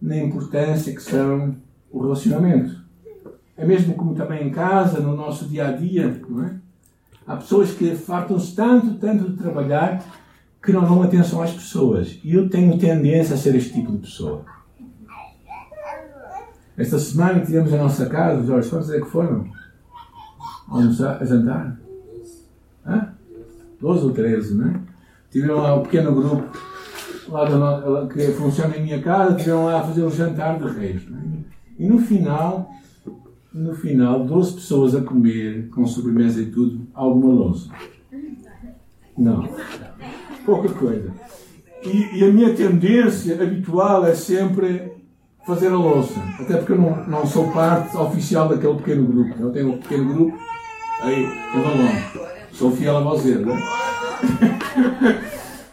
na 0.00 0.16
importância 0.16 0.94
que 0.94 1.02
são 1.02 1.56
o 1.90 2.02
relacionamento. 2.02 2.81
É 3.56 3.64
mesmo 3.64 3.94
como 3.94 4.14
também 4.14 4.46
em 4.46 4.50
casa, 4.50 5.00
no 5.00 5.14
nosso 5.14 5.46
dia 5.46 5.68
a 5.68 5.72
dia, 5.72 6.20
não 6.28 6.44
é? 6.44 6.54
Há 7.26 7.36
pessoas 7.36 7.72
que 7.72 7.94
fartam-se 7.94 8.54
tanto, 8.54 8.94
tanto 8.94 9.30
de 9.30 9.36
trabalhar 9.36 10.02
que 10.62 10.72
não 10.72 10.82
dão 10.82 11.02
atenção 11.02 11.42
às 11.42 11.52
pessoas. 11.52 12.18
E 12.24 12.34
eu 12.34 12.48
tenho 12.48 12.78
tendência 12.78 13.34
a 13.34 13.38
ser 13.38 13.54
este 13.54 13.74
tipo 13.74 13.92
de 13.92 13.98
pessoa. 13.98 14.44
Esta 16.76 16.98
semana 16.98 17.44
tivemos 17.44 17.72
a 17.72 17.76
nossa 17.76 18.06
casa, 18.06 18.44
Jorge, 18.46 18.70
quantos 18.70 18.90
é 18.90 19.00
que 19.00 19.06
foram? 19.06 19.46
A 20.70 21.24
jantar? 21.24 21.78
Hã? 22.86 23.14
12 23.80 24.04
ou 24.06 24.12
13, 24.12 24.54
não 24.54 24.68
é? 24.68 24.80
Tiveram 25.30 25.58
lá 25.58 25.74
um 25.74 25.82
pequeno 25.82 26.14
grupo 26.14 26.58
lá 27.28 27.44
da, 27.44 28.06
que 28.06 28.32
funciona 28.32 28.76
em 28.76 28.82
minha 28.82 29.02
casa, 29.02 29.34
tiveram 29.34 29.64
lá 29.66 29.80
a 29.80 29.82
fazer 29.82 30.04
um 30.04 30.10
jantar 30.10 30.58
de 30.58 30.68
reis. 30.78 31.02
É? 31.02 31.82
E 31.82 31.86
no 31.86 31.98
final, 31.98 32.70
no 33.54 33.74
final, 33.74 34.24
12 34.24 34.54
pessoas 34.54 34.94
a 34.94 35.02
comer, 35.02 35.68
com 35.70 35.86
sobremesa 35.86 36.40
e 36.40 36.46
tudo, 36.46 36.86
alguma 36.94 37.32
louça. 37.34 37.70
Não. 39.16 39.48
Pouca 40.44 40.68
coisa. 40.70 41.12
E, 41.84 42.18
e, 42.18 42.24
a 42.24 42.32
minha 42.32 42.54
tendência 42.54 43.40
habitual 43.42 44.06
é 44.06 44.14
sempre 44.14 44.92
fazer 45.46 45.68
a 45.68 45.76
louça. 45.76 46.20
Até 46.38 46.56
porque 46.56 46.72
eu 46.72 46.78
não, 46.78 47.04
não 47.06 47.26
sou 47.26 47.48
parte 47.50 47.96
oficial 47.96 48.48
daquele 48.48 48.76
pequeno 48.76 49.06
grupo. 49.06 49.34
Eu 49.38 49.50
tenho 49.50 49.72
um 49.72 49.78
pequeno 49.78 50.14
grupo 50.14 50.38
aí, 51.00 51.24
em 51.24 51.62
Valongo. 51.62 52.32
Sou 52.52 52.70
fiel 52.70 52.98
a 52.98 53.00
você, 53.00 53.34
não 53.34 53.56
é? 53.56 53.62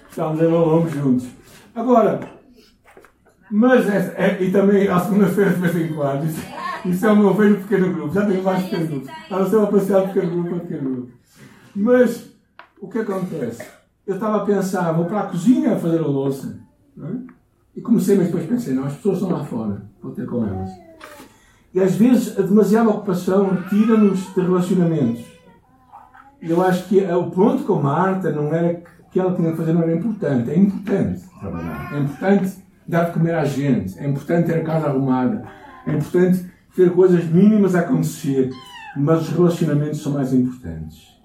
Estamos 0.10 0.42
em 0.42 1.00
juntos. 1.00 1.28
Agora, 1.76 2.20
mas 3.52 3.88
é, 3.90 4.14
é, 4.18 4.44
e 4.44 4.52
também 4.52 4.88
à 4.88 5.00
segunda-feira 5.00 5.52
de 5.52 5.60
vez 5.60 5.76
em 5.76 5.94
quando, 5.94 6.28
isso, 6.86 7.06
é 7.06 7.12
o 7.12 7.16
meu 7.16 7.34
velho 7.34 7.60
pequeno 7.62 7.94
grupo, 7.94 8.14
já 8.14 8.26
tenho 8.26 8.44
mais 8.44 8.64
pequeno 8.64 8.88
grupo. 8.88 9.12
A 9.30 9.40
não 9.40 9.50
ser 9.50 9.68
passear 9.68 10.08
de 10.08 10.14
pequeno 10.14 10.32
grupo 10.32 10.56
a 10.56 10.60
pequeno 10.60 10.90
grupo. 10.90 11.12
Mas 11.76 12.30
o 12.80 12.88
que 12.88 13.00
acontece? 13.00 13.64
Eu 14.06 14.16
estava 14.16 14.38
a 14.38 14.46
pensar, 14.46 14.92
vou 14.92 15.06
para 15.06 15.22
a 15.22 15.28
cozinha 15.28 15.74
a 15.74 15.80
fazer 15.80 16.00
a 16.00 16.08
louça. 16.08 16.60
É? 17.02 17.40
E 17.76 17.82
comecei, 17.82 18.18
mas 18.18 18.28
depois 18.28 18.46
pensei, 18.46 18.74
não, 18.74 18.86
as 18.86 18.96
pessoas 18.96 19.22
estão 19.22 19.32
lá 19.32 19.44
fora, 19.44 19.84
vou 20.02 20.12
ter 20.12 20.26
com 20.26 20.46
elas. 20.46 20.70
E 21.74 21.80
às 21.80 21.96
vezes 21.96 22.38
a 22.38 22.42
demasiada 22.42 22.90
ocupação 22.90 23.64
tira-nos 23.70 24.34
de 24.34 24.42
relacionamentos. 24.42 25.24
Eu 26.42 26.64
acho 26.64 26.88
que 26.88 27.00
o 27.00 27.30
ponto 27.30 27.64
com 27.64 27.76
Marta 27.76 28.32
não 28.32 28.54
era 28.54 28.82
que 29.12 29.20
ela 29.20 29.36
tinha 29.36 29.52
que 29.52 29.58
fazer, 29.58 29.74
não 29.74 29.84
era 29.84 29.96
importante. 29.96 30.50
É 30.50 30.58
importante 30.58 31.22
trabalhar. 31.40 31.94
É 31.94 32.00
importante 32.00 32.58
dar 32.88 33.06
de 33.06 33.12
comer 33.12 33.36
à 33.36 33.46
gente. 33.46 34.00
É 34.00 34.08
importante 34.08 34.48
ter 34.48 34.60
a 34.60 34.64
casa 34.64 34.88
arrumada. 34.88 35.44
É 35.86 35.94
importante 35.94 36.50
ter 36.76 36.92
coisas 36.94 37.26
mínimas 37.26 37.76
a 37.76 37.82
acontecer. 37.82 38.50
Mas 38.98 39.22
os 39.22 39.30
relacionamentos 39.30 40.02
são 40.02 40.14
mais 40.14 40.34
importantes. 40.34 41.16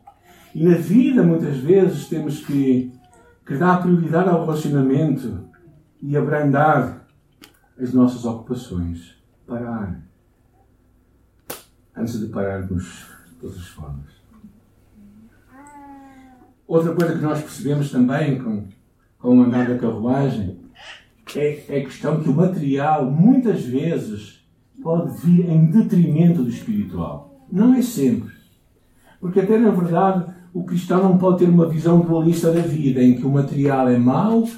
E 0.55 0.65
na 0.65 0.77
vida, 0.77 1.23
muitas 1.23 1.57
vezes, 1.57 2.09
temos 2.09 2.45
que, 2.45 2.93
que 3.45 3.57
dar 3.57 3.83
prioridade 3.83 4.29
ao 4.29 4.45
relacionamento 4.45 5.49
e 6.01 6.17
abrandar 6.17 7.07
as 7.81 7.93
nossas 7.93 8.25
ocupações. 8.25 9.15
Parar. 9.47 10.01
Antes 11.97 12.21
de 12.21 12.27
pararmos 12.27 13.07
de 13.39 13.47
outras 13.47 13.67
formas. 13.69 14.15
Outra 16.67 16.95
coisa 16.95 17.15
que 17.15 17.23
nós 17.23 17.41
percebemos 17.41 17.91
também 17.91 18.43
com, 18.43 18.67
com 19.19 19.39
o 19.39 19.43
andar 19.43 19.69
da 19.69 19.79
carruagem 19.79 20.61
é, 21.37 21.65
é 21.69 21.81
a 21.81 21.85
questão 21.85 22.21
que 22.23 22.29
o 22.29 22.35
material 22.35 23.11
muitas 23.11 23.65
vezes 23.65 24.34
pode 24.83 25.16
vir 25.19 25.49
em 25.49 25.66
detrimento 25.66 26.43
do 26.43 26.50
espiritual. 26.50 27.47
Não 27.50 27.75
é 27.75 27.83
sempre. 27.83 28.33
Porque 29.21 29.40
até 29.40 29.59
na 29.59 29.71
verdade 29.71 30.33
o 30.52 30.64
cristão 30.64 31.02
não 31.02 31.19
pode 31.19 31.38
ter 31.38 31.49
uma 31.49 31.69
visão 31.69 32.00
dualista 32.00 32.52
da 32.52 32.61
vida, 32.61 33.02
em 33.02 33.16
que 33.16 33.26
o 33.26 33.31
material 33.31 33.88
é 33.88 33.99
mau 33.99 34.49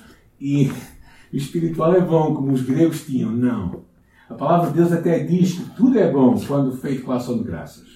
e 0.40 0.70
o 1.32 1.36
espiritual 1.36 1.94
é 1.94 2.00
bom, 2.00 2.34
como 2.34 2.52
os 2.52 2.62
gregos 2.62 3.04
tinham. 3.04 3.30
Não. 3.30 3.84
A 4.28 4.34
palavra 4.34 4.70
de 4.70 4.76
Deus 4.76 4.92
até 4.92 5.20
diz 5.20 5.52
que 5.52 5.76
tudo 5.76 5.98
é 5.98 6.10
bom 6.10 6.38
quando 6.46 6.76
feito 6.76 7.02
com 7.02 7.12
a 7.12 7.16
ação 7.16 7.38
de 7.38 7.44
graças. 7.44 7.86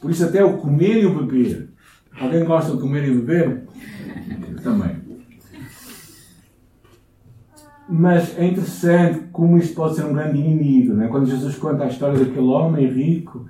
Por 0.00 0.10
isso 0.10 0.24
até 0.24 0.44
o 0.44 0.58
comer 0.58 1.02
e 1.02 1.06
o 1.06 1.24
beber. 1.24 1.70
Alguém 2.20 2.44
gosta 2.44 2.72
de 2.72 2.80
comer 2.80 3.08
e 3.08 3.14
beber? 3.14 3.64
Eu 4.50 4.62
também. 4.62 5.07
Mas 7.88 8.36
é 8.36 8.46
interessante 8.46 9.28
como 9.32 9.56
isto 9.56 9.74
pode 9.74 9.96
ser 9.96 10.04
um 10.04 10.12
grande 10.12 10.38
inimigo. 10.38 10.92
Né? 10.92 11.08
Quando 11.08 11.26
Jesus 11.26 11.56
conta 11.56 11.84
a 11.84 11.88
história 11.88 12.18
daquele 12.18 12.46
homem 12.46 12.86
rico 12.86 13.48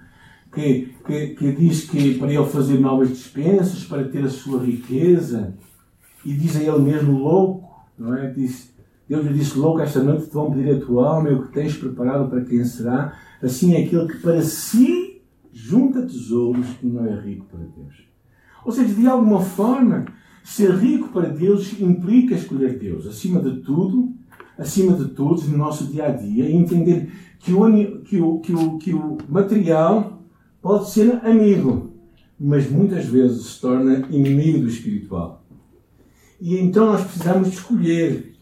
que, 0.52 0.94
que, 1.04 1.28
que 1.28 1.52
diz 1.52 1.90
que 1.90 2.14
para 2.18 2.32
ele 2.32 2.46
fazer 2.46 2.78
novas 2.78 3.08
dispensas, 3.08 3.84
para 3.84 4.04
ter 4.04 4.24
a 4.24 4.30
sua 4.30 4.64
riqueza, 4.64 5.54
e 6.24 6.32
diz 6.34 6.56
a 6.56 6.62
ele 6.62 6.78
mesmo 6.78 7.18
louco, 7.18 7.68
não 7.98 8.14
é? 8.14 8.30
Diz, 8.30 8.72
Deus 9.08 9.26
lhe 9.26 9.34
disse: 9.34 9.58
Louco, 9.58 9.80
esta 9.80 10.02
noite 10.02 10.26
te 10.26 10.34
vão 10.34 10.52
pedir 10.52 10.76
a 10.76 10.80
tua 10.80 11.08
alma 11.08 11.30
e 11.30 11.34
o 11.34 11.42
que 11.42 11.52
tens 11.52 11.76
preparado 11.76 12.28
para 12.28 12.44
quem 12.44 12.64
será. 12.64 13.18
Assim 13.42 13.74
é 13.74 13.84
aquele 13.84 14.06
que 14.06 14.18
para 14.18 14.42
si 14.42 15.22
junta 15.52 16.02
tesouros 16.02 16.66
e 16.82 16.86
não 16.86 17.06
é 17.06 17.18
rico 17.20 17.46
para 17.46 17.60
Deus. 17.60 18.06
Ou 18.64 18.72
seja, 18.72 18.94
de 18.94 19.06
alguma 19.06 19.40
forma, 19.40 20.06
ser 20.44 20.70
rico 20.74 21.08
para 21.08 21.28
Deus 21.28 21.80
implica 21.80 22.34
escolher 22.34 22.78
Deus 22.78 23.06
acima 23.06 23.40
de 23.40 23.60
tudo, 23.60 24.14
acima 24.58 24.92
de 24.94 25.06
todos, 25.06 25.48
no 25.48 25.56
nosso 25.56 25.86
dia 25.86 26.06
a 26.06 26.10
dia, 26.10 26.44
e 26.48 26.56
entender 26.56 27.10
que 27.38 27.52
o, 27.54 28.02
que 28.02 28.20
o, 28.20 28.40
que 28.40 28.52
o, 28.52 28.78
que 28.78 28.92
o 28.92 29.18
material 29.28 30.22
pode 30.60 30.90
ser 30.90 31.24
amigo, 31.24 31.92
mas 32.38 32.68
muitas 32.70 33.06
vezes 33.06 33.46
se 33.46 33.60
torna 33.60 34.06
inimigo 34.10 34.60
do 34.60 34.68
espiritual. 34.68 35.44
E 36.40 36.58
então 36.58 36.86
nós 36.86 37.02
precisamos 37.02 37.48
escolher, 37.48 38.34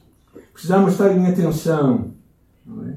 precisamos 0.52 0.92
estar 0.92 1.14
em 1.16 1.26
atenção, 1.26 2.14
é? 2.87 2.96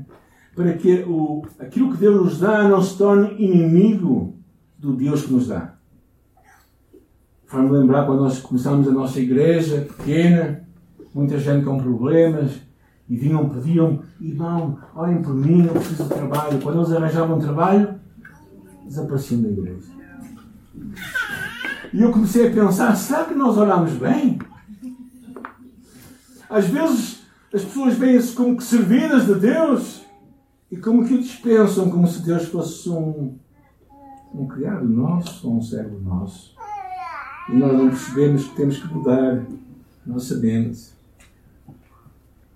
para 0.55 0.73
que 0.73 1.03
o, 1.07 1.45
aquilo 1.59 1.91
que 1.91 1.97
Deus 1.97 2.23
nos 2.23 2.39
dá 2.39 2.67
não 2.67 2.81
se 2.81 2.97
torne 2.97 3.33
inimigo 3.37 4.35
do 4.77 4.93
Deus 4.93 5.25
que 5.25 5.33
nos 5.33 5.47
dá. 5.47 5.75
Faz-me 7.45 7.71
lembrar 7.71 8.05
quando 8.05 8.19
nós 8.19 8.39
começámos 8.39 8.87
a 8.87 8.91
nossa 8.91 9.19
igreja 9.19 9.87
pequena, 9.97 10.67
muita 11.13 11.39
gente 11.39 11.65
com 11.65 11.79
problemas, 11.79 12.51
e 13.09 13.17
vinham, 13.17 13.49
pediam, 13.49 14.01
irmão, 14.21 14.77
olhem 14.95 15.21
por 15.21 15.33
mim, 15.33 15.65
eu 15.65 15.73
preciso 15.73 16.03
de 16.03 16.09
trabalho. 16.09 16.61
Quando 16.61 16.79
eles 16.79 16.91
arranjavam 16.91 17.39
trabalho, 17.39 17.99
desapareciam 18.85 19.41
da 19.41 19.49
igreja. 19.49 19.89
E 21.91 22.01
eu 22.01 22.11
comecei 22.11 22.47
a 22.47 22.51
pensar, 22.51 22.95
será 22.95 23.25
que 23.25 23.33
nós 23.33 23.57
oramos 23.57 23.93
bem? 23.93 24.37
Às 26.47 26.65
vezes 26.67 27.23
as 27.51 27.63
pessoas 27.63 27.95
veem-se 27.95 28.33
como 28.33 28.55
que 28.55 28.63
servidas 28.63 29.25
de 29.25 29.35
Deus 29.35 30.01
e 30.71 30.77
como 30.77 31.03
que 31.03 31.15
o 31.15 31.19
dispensam, 31.19 31.89
como 31.89 32.07
se 32.07 32.21
Deus 32.21 32.45
fosse 32.45 32.87
um, 32.89 33.35
um 34.33 34.47
criado 34.47 34.87
nosso 34.87 35.47
ou 35.47 35.57
um 35.57 35.61
servo 35.61 35.99
nosso. 35.99 36.55
E 37.49 37.53
nós 37.53 37.73
não 37.73 37.89
percebemos 37.89 38.47
que 38.47 38.55
temos 38.55 38.77
que 38.77 38.93
mudar 38.93 39.39
a 39.39 39.43
nossa 40.05 40.35
mente. 40.35 40.98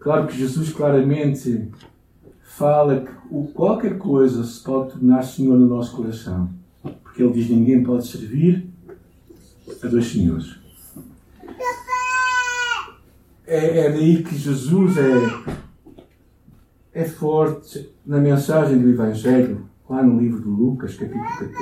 Claro 0.04 0.28
que 0.28 0.38
Jesus 0.38 0.74
claramente 0.74 1.72
fala 2.42 3.06
que 3.06 3.54
qualquer 3.54 3.98
coisa 3.98 4.44
se 4.44 4.62
pode 4.62 4.92
tornar 4.92 5.24
Senhor 5.24 5.58
no 5.58 5.66
nosso 5.66 5.96
coração. 5.96 6.50
Porque 7.02 7.24
Ele 7.24 7.32
diz: 7.32 7.50
ninguém 7.50 7.82
pode 7.82 8.06
servir 8.06 8.70
a 9.82 9.88
dois 9.88 10.06
senhores. 10.12 10.60
É, 13.48 13.80
é 13.80 13.92
daí 13.92 14.22
que 14.22 14.36
Jesus 14.36 14.98
é, 14.98 15.54
é 16.92 17.06
forte 17.06 17.90
na 18.06 18.18
mensagem 18.18 18.82
do 18.82 18.90
Evangelho, 18.90 19.70
lá 19.90 20.04
no 20.04 20.20
livro 20.20 20.42
de 20.42 20.50
Lucas, 20.50 20.98
capítulo 20.98 21.24
14. 21.24 21.54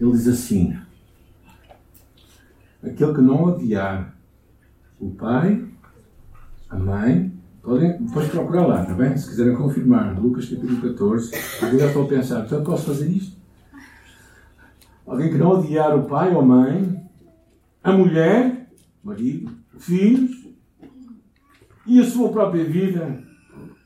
Ele 0.00 0.12
diz 0.12 0.28
assim: 0.28 0.74
Aquele 2.82 3.12
que 3.12 3.20
não 3.20 3.44
odiar 3.44 4.16
o 4.98 5.10
pai, 5.10 5.74
Amém? 6.74 7.32
Podem 7.62 8.02
depois 8.02 8.28
procurar 8.28 8.66
lá, 8.66 8.82
está 8.82 8.94
bem? 8.94 9.16
Se 9.16 9.28
quiserem 9.28 9.54
confirmar, 9.54 10.18
Lucas 10.20 10.48
capítulo 10.48 10.80
14. 10.80 11.30
Agora 11.62 11.86
estou 11.86 12.04
a 12.04 12.08
pensar, 12.08 12.40
portanto 12.40 12.66
posso 12.66 12.86
fazer 12.86 13.08
isto? 13.08 13.36
Alguém 15.06 15.30
que 15.30 15.38
não 15.38 15.50
odiar 15.50 15.96
o 15.96 16.04
pai 16.04 16.34
ou 16.34 16.44
mãe, 16.44 17.00
a 17.82 17.92
mulher, 17.92 18.68
marido, 19.04 19.52
filhos 19.78 20.48
e 21.86 22.00
a 22.00 22.04
sua 22.04 22.30
própria 22.30 22.64
vida, 22.64 23.22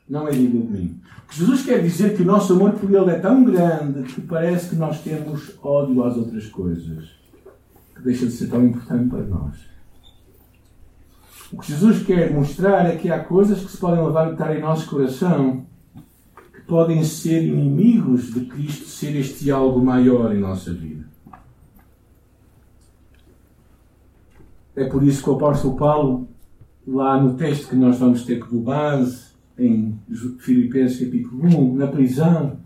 não 0.09 0.27
é 0.27 0.31
digno 0.31 0.65
de 0.65 0.71
mim. 0.71 1.01
Jesus 1.29 1.63
quer 1.63 1.83
dizer 1.83 2.17
que 2.17 2.23
o 2.23 2.25
nosso 2.25 2.53
amor 2.53 2.71
por 2.71 2.91
Ele 2.91 3.11
é 3.11 3.19
tão 3.19 3.43
grande 3.43 4.01
que 4.11 4.21
parece 4.21 4.69
que 4.69 4.75
nós 4.75 4.99
temos 5.03 5.55
ódio 5.61 6.03
às 6.03 6.17
outras 6.17 6.47
coisas, 6.47 7.07
que 7.95 8.01
deixa 8.01 8.25
de 8.25 8.31
ser 8.31 8.47
tão 8.47 8.65
importante 8.65 9.09
para 9.09 9.23
nós. 9.25 9.78
O 11.51 11.57
que 11.57 11.71
Jesus 11.71 12.03
quer 12.03 12.31
mostrar 12.31 12.85
é 12.85 12.95
que 12.95 13.09
há 13.09 13.23
coisas 13.23 13.63
que 13.63 13.71
se 13.71 13.77
podem 13.77 14.05
levantar 14.05 14.55
em 14.55 14.61
nosso 14.61 14.87
coração 14.89 15.65
que 16.53 16.61
podem 16.61 17.03
ser 17.03 17.43
inimigos 17.43 18.31
de 18.31 18.45
Cristo 18.45 18.85
ser 18.85 19.15
este 19.15 19.49
algo 19.49 19.83
maior 19.83 20.35
em 20.35 20.39
nossa 20.39 20.71
vida. 20.71 21.05
É 24.75 24.85
por 24.85 25.03
isso 25.03 25.23
que 25.23 25.29
o 25.29 25.33
apóstolo 25.33 25.75
Paulo, 25.75 26.27
lá 26.87 27.21
no 27.21 27.33
texto 27.33 27.69
que 27.69 27.75
nós 27.75 27.97
vamos 27.97 28.23
ter 28.23 28.39
como 28.39 28.61
base, 28.61 29.29
em 29.57 29.99
Filipenses 30.39 31.03
capítulo 31.03 31.45
1, 31.45 31.75
na 31.75 31.87
prisão, 31.87 32.57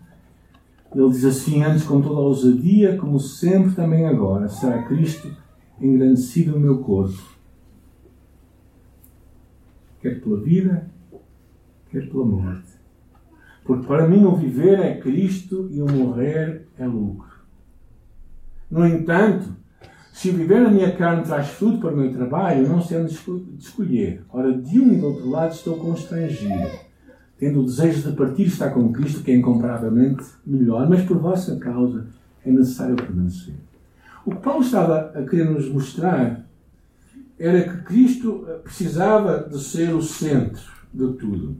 ele 0.94 1.10
diz 1.10 1.24
assim: 1.24 1.64
Antes 1.64 1.82
com 1.82 2.00
toda 2.00 2.16
a 2.16 2.22
ousadia, 2.22 2.96
como 2.96 3.18
sempre 3.18 3.72
também 3.72 4.06
agora, 4.06 4.48
será 4.48 4.82
Cristo 4.84 5.28
engrandecido 5.80 6.52
no 6.52 6.60
meu 6.60 6.78
corpo, 6.78 7.33
quer 10.04 10.20
pela 10.20 10.38
vida, 10.38 10.86
quer 11.90 12.06
pela 12.10 12.26
morte. 12.26 12.74
Porque 13.64 13.86
para 13.86 14.06
mim 14.06 14.22
o 14.24 14.36
viver 14.36 14.78
é 14.78 15.00
Cristo 15.00 15.66
e 15.72 15.80
o 15.80 15.90
morrer 15.90 16.66
é 16.78 16.86
lucro. 16.86 17.32
No 18.70 18.86
entanto, 18.86 19.56
se 20.12 20.30
viver 20.30 20.60
na 20.60 20.70
minha 20.70 20.94
carne 20.94 21.24
traz 21.24 21.48
fruto 21.48 21.78
para 21.78 21.94
o 21.94 21.96
meu 21.96 22.12
trabalho, 22.12 22.68
não 22.68 22.82
sei 22.82 23.00
onde 23.00 23.18
escolher. 23.58 24.22
Ora, 24.28 24.52
de 24.52 24.78
um 24.78 24.92
e 24.92 24.96
do 24.96 25.06
outro 25.06 25.30
lado 25.30 25.52
estou 25.52 25.78
constrangido, 25.78 26.68
tendo 27.38 27.62
o 27.62 27.64
desejo 27.64 28.10
de 28.10 28.14
partir 28.14 28.42
estar 28.42 28.70
com 28.70 28.92
Cristo, 28.92 29.22
que 29.22 29.30
é 29.30 29.36
incomparavelmente 29.36 30.22
melhor, 30.44 30.86
mas 30.86 31.02
por 31.02 31.16
vossa 31.16 31.56
causa 31.56 32.06
é 32.44 32.50
necessário 32.50 32.94
permanecer. 32.94 33.54
O 34.26 34.32
que 34.32 34.42
Paulo 34.42 34.62
estava 34.62 35.12
a 35.14 35.22
querer 35.22 35.48
nos 35.48 35.70
mostrar 35.70 36.43
era 37.44 37.62
que 37.62 37.82
Cristo 37.82 38.46
precisava 38.62 39.48
de 39.48 39.62
ser 39.62 39.94
o 39.94 40.00
centro 40.00 40.62
de 40.92 41.12
tudo. 41.14 41.56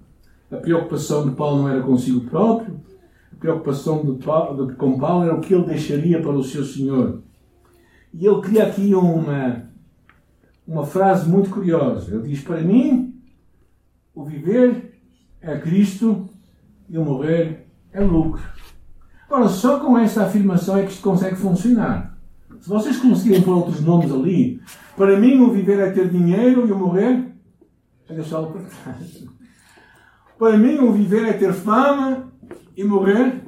A 0.51 0.57
preocupação 0.57 1.29
de 1.29 1.35
Paulo 1.35 1.63
não 1.63 1.69
era 1.69 1.83
consigo 1.83 2.23
próprio, 2.23 2.81
a 3.33 3.37
preocupação 3.37 4.05
de 4.05 4.25
Paulo, 4.25 4.67
de, 4.67 4.75
com 4.77 4.99
Paulo 4.99 5.25
era 5.25 5.35
o 5.35 5.41
que 5.41 5.53
ele 5.53 5.67
deixaria 5.67 6.23
para 6.23 6.31
o 6.31 6.43
seu 6.45 6.65
Senhor. 6.65 7.23
E 8.13 8.27
ele 8.27 8.41
cria 8.41 8.67
aqui 8.67 8.95
uma, 8.95 9.69
uma 10.67 10.87
frase 10.87 11.29
muito 11.29 11.51
curiosa. 11.51 12.15
Ele 12.15 12.29
diz: 12.29 12.41
Para 12.41 12.63
mim, 12.63 13.21
o 14.15 14.25
viver 14.25 15.01
é 15.41 15.59
Cristo 15.59 16.29
e 16.89 16.97
o 16.97 17.05
morrer 17.05 17.67
é 17.93 18.01
lucro. 18.01 18.43
Ora, 19.29 19.49
só 19.49 19.81
com 19.81 19.99
esta 19.99 20.25
afirmação 20.25 20.79
é 20.79 20.85
que 20.85 20.93
isto 20.93 21.03
consegue 21.03 21.37
funcionar. 21.37 22.14
Se 22.65 22.71
vocês 22.71 22.97
conseguirem 22.97 23.43
pôr 23.43 23.57
outros 23.57 23.83
nomes 23.83 24.11
ali, 24.11 24.59
para 24.97 25.21
mim 25.21 25.39
o 25.41 25.53
viver 25.53 25.79
é 25.81 25.91
ter 25.91 26.09
dinheiro 26.09 26.67
e 26.67 26.73
o 26.73 26.79
morrer 26.79 27.31
é 28.09 28.15
deixá-lo 28.15 28.53
para 28.53 28.63
trás. 28.63 29.23
Para 30.39 30.57
mim 30.57 30.79
o 30.79 30.91
viver 30.91 31.27
é 31.27 31.35
ter 31.35 31.53
fama 31.53 32.33
e 32.75 32.83
morrer 32.83 33.43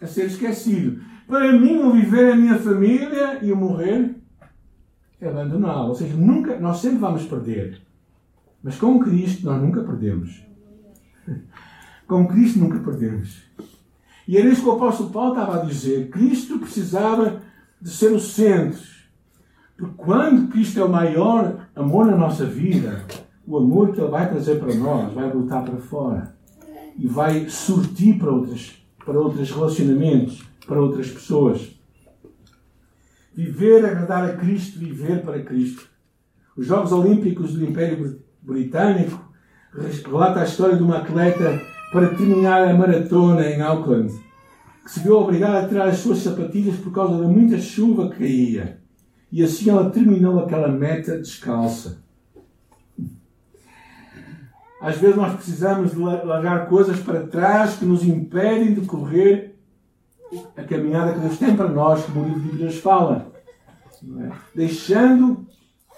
é 0.00 0.06
ser 0.08 0.26
esquecido. 0.26 1.00
Para 1.28 1.52
mim, 1.52 1.78
o 1.78 1.92
viver 1.92 2.30
é 2.30 2.32
a 2.32 2.36
minha 2.36 2.58
família 2.58 3.38
e 3.40 3.52
o 3.52 3.56
morrer 3.56 4.16
é 5.20 5.28
abandoná-la. 5.28 5.86
Ou 5.86 5.94
seja, 5.94 6.16
nunca, 6.16 6.58
nós 6.58 6.78
sempre 6.78 6.98
vamos 6.98 7.22
perder. 7.22 7.80
Mas 8.64 8.76
com 8.76 8.98
Cristo 8.98 9.46
nós 9.46 9.62
nunca 9.62 9.80
perdemos. 9.84 10.44
Com 12.08 12.26
Cristo 12.26 12.58
nunca 12.58 12.80
perdemos. 12.80 13.44
E 14.26 14.36
era 14.36 14.48
isso 14.48 14.62
que 14.62 14.68
o 14.68 14.72
apóstolo 14.72 15.10
Paulo 15.10 15.34
estava 15.34 15.62
a 15.62 15.64
dizer. 15.64 16.10
Cristo 16.10 16.58
precisava 16.58 17.45
de 17.86 17.92
ser 17.92 18.10
o 18.10 18.18
centro. 18.18 18.82
Porque 19.78 19.94
quando 19.96 20.50
Cristo 20.50 20.80
é 20.80 20.84
o 20.84 20.88
maior 20.88 21.68
amor 21.76 22.06
na 22.06 22.16
nossa 22.16 22.44
vida, 22.44 23.04
o 23.46 23.56
amor 23.56 23.92
que 23.92 24.00
Ele 24.00 24.10
vai 24.10 24.28
trazer 24.28 24.58
para 24.58 24.74
nós 24.74 25.12
vai 25.14 25.30
voltar 25.30 25.62
para 25.62 25.76
fora. 25.76 26.34
E 26.98 27.06
vai 27.06 27.48
surtir 27.48 28.18
para 28.18 28.32
outros, 28.32 28.84
para 29.04 29.20
outros 29.20 29.52
relacionamentos 29.52 30.44
para 30.66 30.80
outras 30.80 31.08
pessoas. 31.10 31.78
Viver, 33.32 33.84
agradar 33.84 34.30
a 34.30 34.36
Cristo, 34.36 34.80
viver 34.80 35.22
para 35.22 35.44
Cristo. 35.44 35.86
Os 36.56 36.66
Jogos 36.66 36.90
Olímpicos 36.90 37.52
do 37.52 37.64
Império 37.64 38.20
Britânico 38.42 39.30
relata 40.04 40.40
a 40.40 40.44
história 40.44 40.76
de 40.76 40.82
uma 40.82 40.98
atleta 40.98 41.62
para 41.92 42.08
terminar 42.16 42.66
a 42.66 42.74
maratona 42.74 43.48
em 43.48 43.60
Auckland, 43.60 44.12
que 44.86 44.92
se 44.92 45.00
viu 45.00 45.18
obrigada 45.18 45.58
a 45.58 45.68
tirar 45.68 45.88
as 45.88 45.98
suas 45.98 46.18
sapatilhas 46.18 46.76
por 46.76 46.92
causa 46.92 47.20
da 47.20 47.26
muita 47.26 47.58
chuva 47.58 48.08
que 48.08 48.18
caía. 48.18 48.80
E 49.32 49.42
assim 49.42 49.68
ela 49.68 49.90
terminou 49.90 50.38
aquela 50.38 50.68
meta 50.68 51.18
descalça. 51.18 51.98
Às 54.80 54.96
vezes 54.98 55.16
nós 55.16 55.34
precisamos 55.34 55.90
de 55.90 55.98
largar 55.98 56.68
coisas 56.68 57.00
para 57.00 57.26
trás 57.26 57.74
que 57.74 57.84
nos 57.84 58.04
impedem 58.04 58.74
de 58.74 58.82
correr 58.82 59.58
a 60.56 60.62
caminhada 60.62 61.14
que 61.14 61.18
Deus 61.18 61.36
tem 61.36 61.56
para 61.56 61.68
nós, 61.68 62.04
como 62.04 62.20
o 62.20 62.24
livro 62.24 62.40
de 62.42 62.48
Bíblias 62.50 62.76
fala. 62.76 63.32
É? 64.20 64.30
Deixando 64.54 65.48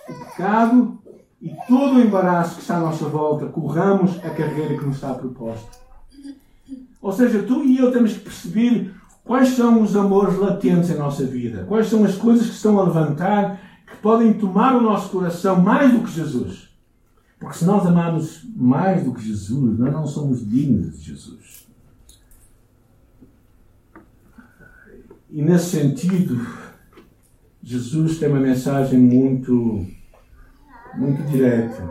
o 0.08 0.14
pecado 0.14 0.98
e 1.42 1.54
todo 1.68 1.96
o 1.96 2.00
embaraço 2.00 2.54
que 2.54 2.62
está 2.62 2.78
à 2.78 2.80
nossa 2.80 3.04
volta, 3.04 3.44
corramos 3.48 4.16
a 4.24 4.30
carreira 4.30 4.78
que 4.78 4.86
nos 4.86 4.94
está 4.94 5.12
proposta. 5.12 5.87
Ou 7.08 7.12
seja, 7.14 7.42
tu 7.42 7.64
e 7.64 7.78
eu 7.78 7.90
temos 7.90 8.12
que 8.12 8.20
perceber 8.20 8.94
quais 9.24 9.56
são 9.56 9.80
os 9.80 9.96
amores 9.96 10.36
latentes 10.36 10.90
em 10.90 10.98
nossa 10.98 11.24
vida, 11.24 11.64
quais 11.64 11.86
são 11.86 12.04
as 12.04 12.14
coisas 12.16 12.48
que 12.48 12.52
estão 12.52 12.78
a 12.78 12.84
levantar, 12.84 13.58
que 13.86 13.96
podem 13.96 14.34
tomar 14.34 14.76
o 14.76 14.82
nosso 14.82 15.08
coração 15.08 15.58
mais 15.58 15.90
do 15.90 16.00
que 16.00 16.10
Jesus. 16.10 16.68
Porque 17.40 17.56
se 17.56 17.64
nós 17.64 17.86
amamos 17.86 18.42
mais 18.54 19.04
do 19.04 19.14
que 19.14 19.22
Jesus, 19.24 19.78
nós 19.78 19.90
não 19.90 20.06
somos 20.06 20.46
dignos 20.46 21.00
de 21.00 21.12
Jesus. 21.12 21.66
E 25.30 25.40
nesse 25.40 25.78
sentido, 25.78 26.46
Jesus 27.62 28.18
tem 28.18 28.28
uma 28.28 28.38
mensagem 28.38 28.98
muito, 28.98 29.86
muito 30.94 31.22
direta. 31.22 31.88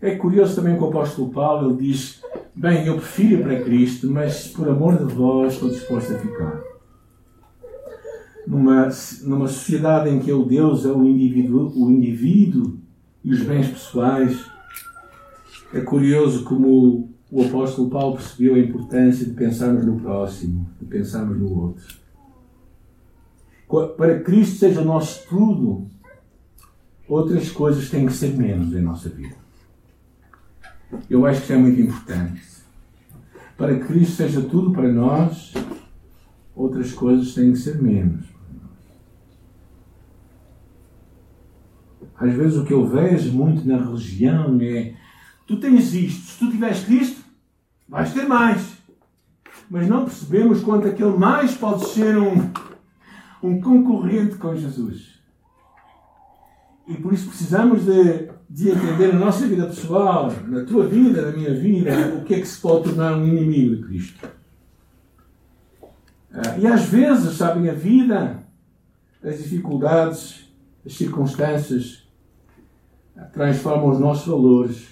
É 0.00 0.16
curioso 0.16 0.56
também 0.56 0.76
que 0.76 0.82
o 0.82 0.88
apóstolo 0.88 1.30
Paulo 1.30 1.70
ele 1.70 1.86
diz: 1.86 2.19
Bem, 2.54 2.84
eu 2.84 2.96
prefiro 2.96 3.34
ir 3.34 3.42
para 3.42 3.62
Cristo, 3.62 4.10
mas 4.10 4.48
por 4.48 4.68
amor 4.68 4.98
de 4.98 5.14
vós 5.14 5.54
estou 5.54 5.68
disposto 5.68 6.12
a 6.12 6.18
ficar. 6.18 6.60
Numa, 8.46 8.88
numa 9.22 9.46
sociedade 9.46 10.10
em 10.10 10.18
que 10.18 10.32
o 10.32 10.44
Deus 10.44 10.84
é 10.84 10.88
o 10.88 11.06
indivíduo, 11.06 11.72
o 11.76 11.90
indivíduo 11.90 12.78
e 13.22 13.32
os 13.32 13.42
bens 13.42 13.68
pessoais, 13.68 14.44
é 15.72 15.80
curioso 15.80 16.44
como 16.44 17.08
o 17.30 17.44
apóstolo 17.44 17.88
Paulo 17.88 18.16
percebeu 18.16 18.56
a 18.56 18.58
importância 18.58 19.24
de 19.24 19.32
pensarmos 19.32 19.86
no 19.86 20.00
próximo, 20.00 20.68
de 20.80 20.86
pensarmos 20.86 21.38
no 21.38 21.56
outro. 21.56 22.00
Para 23.96 24.18
que 24.18 24.24
Cristo 24.24 24.56
seja 24.56 24.80
o 24.80 24.84
nosso 24.84 25.28
tudo, 25.28 25.86
outras 27.08 27.48
coisas 27.50 27.88
têm 27.88 28.06
que 28.06 28.12
ser 28.12 28.36
menos 28.36 28.74
em 28.74 28.80
nossa 28.80 29.08
vida. 29.08 29.39
Eu 31.08 31.26
acho 31.26 31.38
que 31.38 31.44
isso 31.44 31.52
é 31.52 31.56
muito 31.56 31.80
importante. 31.80 32.42
Para 33.56 33.78
que 33.78 33.86
Cristo 33.86 34.16
seja 34.16 34.40
tudo 34.40 34.72
para 34.72 34.90
nós, 34.90 35.52
outras 36.54 36.92
coisas 36.92 37.34
têm 37.34 37.52
que 37.52 37.58
ser 37.58 37.80
menos. 37.80 38.24
Às 42.16 42.34
vezes 42.34 42.58
o 42.58 42.64
que 42.64 42.72
eu 42.72 42.86
vejo 42.86 43.32
muito 43.32 43.66
na 43.66 43.78
religião 43.78 44.58
é 44.60 44.94
tu 45.46 45.58
tens 45.58 45.94
isto, 45.94 46.32
se 46.32 46.38
tu 46.38 46.50
tiveres 46.50 46.84
Cristo, 46.84 47.20
Vais 47.90 48.12
ter 48.12 48.26
mais. 48.26 48.78
Mas 49.68 49.88
não 49.88 50.04
percebemos 50.04 50.62
quanto 50.62 50.86
aquele 50.86 51.16
mais 51.16 51.56
pode 51.56 51.88
ser 51.88 52.16
um, 52.16 52.50
um 53.42 53.60
concorrente 53.60 54.36
com 54.36 54.54
Jesus. 54.54 55.18
E 56.86 56.94
por 56.94 57.12
isso 57.12 57.28
precisamos 57.28 57.84
de, 57.84 58.30
de 58.50 58.68
entender 58.68 59.12
na 59.12 59.20
nossa 59.20 59.46
vida 59.46 59.64
pessoal, 59.66 60.28
na 60.48 60.64
tua 60.64 60.84
vida, 60.88 61.22
na 61.22 61.30
minha 61.30 61.54
vida, 61.54 61.92
o 62.16 62.24
que 62.24 62.34
é 62.34 62.40
que 62.40 62.48
se 62.48 62.60
pode 62.60 62.82
tornar 62.82 63.16
um 63.16 63.24
inimigo 63.24 63.76
de 63.76 63.82
Cristo. 63.84 64.28
Ah, 66.32 66.58
e 66.58 66.66
às 66.66 66.86
vezes, 66.86 67.36
sabem, 67.36 67.70
a 67.70 67.74
vida, 67.74 68.42
as 69.22 69.38
dificuldades, 69.38 70.52
as 70.84 70.94
circunstâncias 70.94 72.08
transformam 73.32 73.90
os 73.90 74.00
nossos 74.00 74.26
valores 74.26 74.88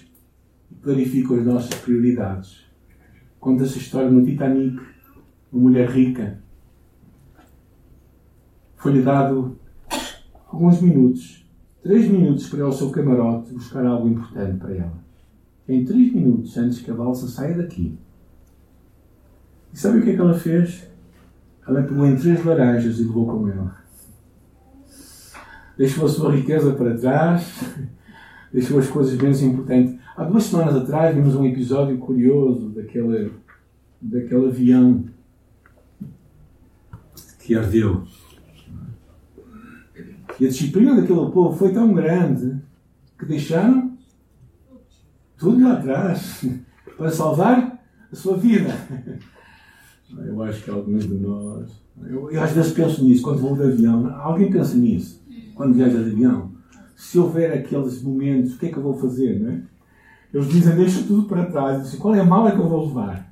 e 0.71 0.75
clarificam 0.75 1.37
as 1.37 1.45
nossas 1.45 1.73
prioridades. 1.81 2.63
Conta-se 3.41 3.77
a 3.77 3.81
história 3.81 4.09
no 4.09 4.23
Titanic, 4.23 4.79
uma 5.51 5.63
mulher 5.63 5.89
rica. 5.89 6.41
Foi-lhe 8.77 9.01
dado 9.01 9.59
alguns 10.47 10.81
minutos, 10.81 11.38
três 11.81 12.09
minutos 12.09 12.47
para 12.47 12.59
ir 12.59 12.63
ao 12.63 12.71
seu 12.71 12.89
camarote 12.89 13.53
buscar 13.53 13.85
algo 13.85 14.07
importante 14.07 14.57
para 14.57 14.75
ela. 14.75 15.03
Em 15.67 15.85
três 15.85 16.13
minutos 16.13 16.57
antes 16.57 16.79
que 16.79 16.91
a 16.91 16.93
balsa 16.93 17.27
saia 17.27 17.57
daqui. 17.57 17.97
E 19.73 19.77
sabe 19.77 19.99
o 19.99 20.03
que 20.03 20.11
é 20.11 20.15
que 20.15 20.21
ela 20.21 20.33
fez? 20.33 20.87
Ela 21.67 21.83
pegou 21.83 22.05
em 22.05 22.15
três 22.15 22.43
laranjas 22.43 22.99
e 22.99 23.03
levou 23.03 23.27
com 23.27 23.47
ela. 23.47 23.77
Deixou 25.77 26.05
a 26.05 26.09
sua 26.09 26.35
riqueza 26.35 26.73
para 26.73 26.97
trás, 26.97 27.63
deixou 28.51 28.79
as 28.79 28.87
coisas 28.87 29.15
menos 29.17 29.41
importantes. 29.41 29.97
Há 30.17 30.23
duas 30.23 30.43
semanas 30.43 30.75
atrás 30.75 31.15
vimos 31.15 31.35
um 31.35 31.45
episódio 31.45 31.97
curioso 31.97 32.69
daquele, 32.69 33.31
daquele 34.01 34.47
avião 34.47 35.05
que 37.39 37.55
ardeu. 37.55 38.03
E 40.39 40.45
a 40.45 40.49
disciplina 40.49 40.95
daquele 40.95 41.31
povo 41.31 41.57
foi 41.57 41.73
tão 41.73 41.93
grande 41.93 42.57
que 43.17 43.25
deixaram 43.25 43.97
tudo 45.37 45.63
lá 45.63 45.73
atrás 45.73 46.45
para 46.97 47.11
salvar 47.11 47.79
a 48.11 48.15
sua 48.15 48.37
vida. 48.37 48.69
Eu 50.17 50.41
acho 50.41 50.63
que 50.63 50.71
alguns 50.71 51.07
de 51.07 51.13
nós. 51.15 51.69
Eu, 52.01 52.31
eu 52.31 52.41
às 52.41 52.51
vezes 52.51 52.71
penso 52.71 53.03
nisso 53.03 53.21
quando 53.21 53.41
vou 53.41 53.55
de 53.55 53.61
avião. 53.61 54.11
Alguém 54.19 54.51
pensa 54.51 54.75
nisso 54.75 55.21
quando 55.53 55.75
viaja 55.75 56.01
de 56.01 56.11
avião? 56.11 56.51
Se 56.95 57.19
houver 57.19 57.53
aqueles 57.53 58.01
momentos, 58.01 58.55
o 58.55 58.57
que 58.57 58.65
é 58.65 58.69
que 58.69 58.77
eu 58.77 58.81
vou 58.81 58.97
fazer, 58.97 59.39
não 59.39 59.51
é? 59.51 59.61
Eles 60.33 60.47
dizem, 60.47 60.75
deixa 60.75 61.03
tudo 61.03 61.27
para 61.27 61.45
trás. 61.45 61.83
Dizem, 61.83 61.99
qual 61.99 62.15
é 62.15 62.21
a 62.21 62.25
mala 62.25 62.51
que 62.51 62.57
eu 62.57 62.67
vou 62.67 62.87
levar? 62.87 63.31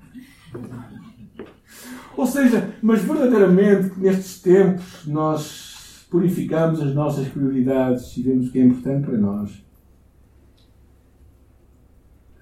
Ou 2.15 2.27
seja, 2.27 2.69
mas 2.81 3.01
verdadeiramente 3.01 3.99
nestes 3.99 4.39
tempos 4.39 5.07
nós 5.07 5.66
purificamos 6.09 6.81
as 6.81 6.93
nossas 6.93 7.27
prioridades 7.27 8.15
e 8.17 8.21
vemos 8.21 8.47
o 8.47 8.51
que 8.51 8.59
é 8.59 8.63
importante 8.63 9.05
para 9.05 9.17
nós. 9.17 9.63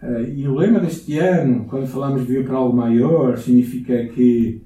Eh, 0.02 0.34
e 0.36 0.48
o 0.48 0.56
lema 0.56 0.80
deste 0.80 1.18
ano, 1.18 1.66
quando 1.66 1.88
falamos 1.88 2.22
de 2.22 2.34
vir 2.34 2.46
para 2.46 2.58
algo 2.58 2.76
maior, 2.76 3.38
significa 3.38 4.06
que, 4.08 4.62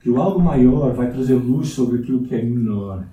que 0.00 0.10
o 0.10 0.20
algo 0.20 0.40
maior 0.40 0.92
vai 0.92 1.10
trazer 1.10 1.34
luz 1.34 1.68
sobre 1.68 2.00
aquilo 2.00 2.24
que 2.24 2.34
é 2.34 2.42
menor. 2.42 3.04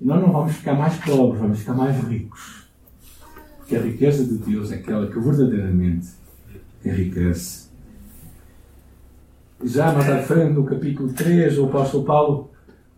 E 0.00 0.04
nós 0.04 0.20
não 0.20 0.32
vamos 0.32 0.52
ficar 0.52 0.74
mais 0.74 0.96
pobres, 0.98 1.40
vamos 1.40 1.58
ficar 1.58 1.74
mais 1.74 1.96
ricos. 2.04 2.68
Porque 3.58 3.76
a 3.76 3.80
riqueza 3.80 4.24
de 4.24 4.38
Deus 4.38 4.70
é 4.70 4.76
aquela 4.76 5.10
que 5.10 5.18
verdadeiramente 5.18 6.08
enriquece. 6.84 7.68
Já 9.64 9.92
mais 9.92 10.08
à 10.08 10.22
frente, 10.22 10.52
no 10.52 10.64
capítulo 10.64 11.12
3, 11.12 11.58
o 11.58 11.64
apóstolo 11.64 12.04
Paulo 12.04 12.47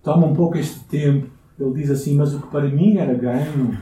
toma 0.02 0.26
um 0.26 0.34
pouco 0.34 0.58
este 0.58 0.80
tempo. 0.84 1.28
Ele 1.58 1.74
diz 1.74 1.90
assim: 1.90 2.16
Mas 2.16 2.34
o 2.34 2.40
que 2.40 2.48
para 2.48 2.68
mim 2.68 2.96
era 2.96 3.14
ganho, 3.14 3.76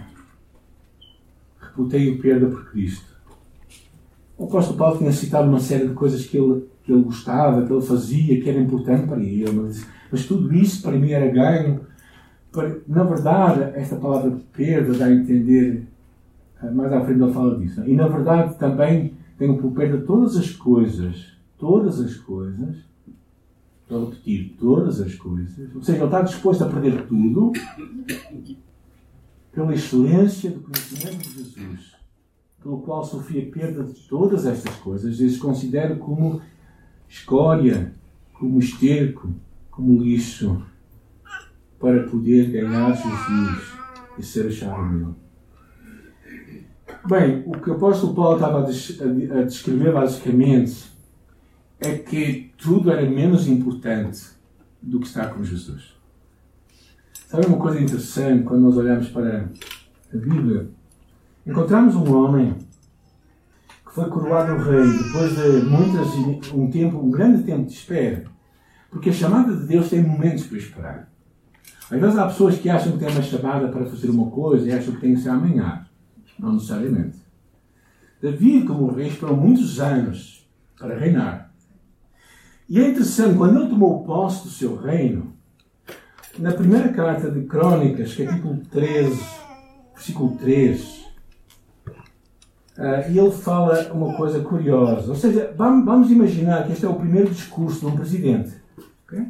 reputei 1.60 2.10
o 2.10 2.18
perda 2.18 2.46
por 2.48 2.70
Cristo. 2.70 3.06
O 4.36 4.44
apóstolo 4.44 4.78
Paulo 4.78 4.98
tinha 4.98 5.12
citado 5.12 5.48
uma 5.48 5.58
série 5.58 5.88
de 5.88 5.94
coisas 5.94 6.24
que 6.24 6.38
ele, 6.38 6.64
que 6.84 6.92
ele 6.92 7.02
gostava, 7.02 7.66
que 7.66 7.72
ele 7.72 7.82
fazia, 7.82 8.40
que 8.40 8.48
era 8.48 8.60
importante 8.60 9.06
para 9.08 9.20
ele. 9.20 9.50
Mas, 9.50 9.86
mas 10.10 10.26
tudo 10.26 10.54
isso 10.54 10.82
para 10.82 10.96
mim 10.96 11.10
era 11.10 11.28
ganho. 11.28 11.80
Para, 12.52 12.78
na 12.86 13.02
verdade, 13.02 13.72
esta 13.74 13.96
palavra 13.96 14.38
perda 14.52 14.94
dá 14.94 15.06
a 15.06 15.12
entender, 15.12 15.86
eh, 16.62 16.70
mais 16.70 16.92
à 16.92 17.00
frente 17.04 17.20
ele 17.20 17.32
fala 17.32 17.58
disso. 17.58 17.82
E 17.84 17.94
na 17.94 18.08
verdade 18.08 18.56
também 18.58 19.14
tenho 19.36 19.58
por 19.58 19.72
perda 19.72 19.98
todas 19.98 20.36
as 20.36 20.50
coisas, 20.50 21.36
todas 21.58 22.00
as 22.00 22.14
coisas, 22.14 22.76
estou 23.88 24.06
a 24.06 24.10
repetir, 24.10 24.56
todas 24.58 25.00
as 25.00 25.14
coisas. 25.14 25.74
Ou 25.74 25.82
seja, 25.82 25.98
ele 25.98 26.04
está 26.04 26.22
disposto 26.22 26.62
a 26.62 26.68
perder 26.68 27.06
tudo 27.06 27.52
pela 29.52 29.74
excelência 29.74 30.50
do 30.50 30.60
conhecimento 30.60 31.28
de 31.28 31.34
Jesus 31.34 31.98
pelo 32.62 32.78
qual 32.78 33.04
sofri 33.04 33.48
a 33.48 33.52
perda 33.52 33.84
de 33.84 33.94
todas 34.08 34.44
estas 34.44 34.74
coisas, 34.76 35.20
eles 35.20 35.38
considero 35.38 35.96
como 35.96 36.40
escória, 37.08 37.92
como 38.34 38.58
esterco, 38.58 39.32
como 39.70 40.02
lixo, 40.02 40.62
para 41.78 42.02
poder 42.04 42.50
ganhar 42.50 42.92
Jesus 42.94 43.72
e 44.18 44.22
ser 44.22 44.48
achado 44.48 44.82
meu. 44.82 45.14
Bem, 47.08 47.44
o 47.46 47.52
que 47.52 47.70
o 47.70 47.74
apóstolo 47.74 48.14
Paulo 48.14 48.34
estava 48.34 48.58
a 48.60 49.42
descrever 49.44 49.92
basicamente 49.92 50.90
é 51.80 51.96
que 51.96 52.52
tudo 52.56 52.90
era 52.90 53.08
menos 53.08 53.46
importante 53.46 54.26
do 54.82 55.00
que 55.00 55.06
estar 55.06 55.28
com 55.34 55.44
Jesus. 55.44 55.96
Sabe 57.28 57.46
uma 57.46 57.58
coisa 57.58 57.80
interessante 57.80 58.44
quando 58.44 58.62
nós 58.62 58.76
olhamos 58.76 59.08
para 59.08 59.50
a 60.12 60.16
Bíblia? 60.16 60.68
Encontramos 61.46 61.94
um 61.94 62.14
homem 62.14 62.56
que 63.86 63.94
foi 63.94 64.08
coroado 64.08 64.62
rei 64.62 64.86
depois 64.98 65.36
de 65.36 65.66
muitas, 65.66 66.52
um 66.54 66.70
tempo, 66.70 66.98
um 66.98 67.10
grande 67.10 67.42
tempo 67.42 67.66
de 67.66 67.74
espera. 67.74 68.24
Porque 68.90 69.10
a 69.10 69.12
chamada 69.12 69.54
de 69.54 69.66
Deus 69.66 69.90
tem 69.90 70.02
momentos 70.02 70.46
para 70.46 70.58
esperar. 70.58 71.12
Às 71.90 72.00
vezes 72.00 72.18
há 72.18 72.26
pessoas 72.26 72.58
que 72.58 72.68
acham 72.68 72.92
que 72.92 72.98
têm 72.98 73.08
uma 73.08 73.22
chamada 73.22 73.68
para 73.68 73.86
fazer 73.86 74.10
uma 74.10 74.30
coisa 74.30 74.66
e 74.66 74.72
acham 74.72 74.94
que 74.94 75.00
tem 75.00 75.14
que 75.14 75.20
ser 75.20 75.30
amanhã. 75.30 75.86
Não 76.38 76.52
necessariamente. 76.52 77.18
Davi, 78.22 78.64
como 78.64 78.92
rei, 78.92 79.08
esperou 79.08 79.36
muitos 79.36 79.80
anos 79.80 80.48
para 80.78 80.98
reinar. 80.98 81.47
E 82.68 82.80
interessante, 82.80 83.36
quando 83.36 83.60
ele 83.60 83.70
tomou 83.70 84.04
posse 84.04 84.44
do 84.44 84.50
seu 84.50 84.76
reino, 84.76 85.32
na 86.38 86.52
primeira 86.52 86.88
carta 86.90 87.30
de 87.30 87.42
Crônicas, 87.46 88.14
capítulo 88.14 88.58
13, 88.70 89.20
versículo 89.94 90.36
3, 90.36 90.98
Uh, 92.78 93.10
e 93.10 93.18
ele 93.18 93.32
fala 93.32 93.92
uma 93.92 94.16
coisa 94.16 94.38
curiosa. 94.38 95.08
Ou 95.08 95.16
seja, 95.16 95.52
vamos, 95.56 95.84
vamos, 95.84 96.12
imaginar 96.12 96.64
que 96.64 96.70
este 96.70 96.86
é 96.86 96.88
o 96.88 96.94
primeiro 96.94 97.28
discurso 97.28 97.80
de 97.80 97.86
um 97.86 97.96
presidente. 97.96 98.52
Okay? 99.04 99.26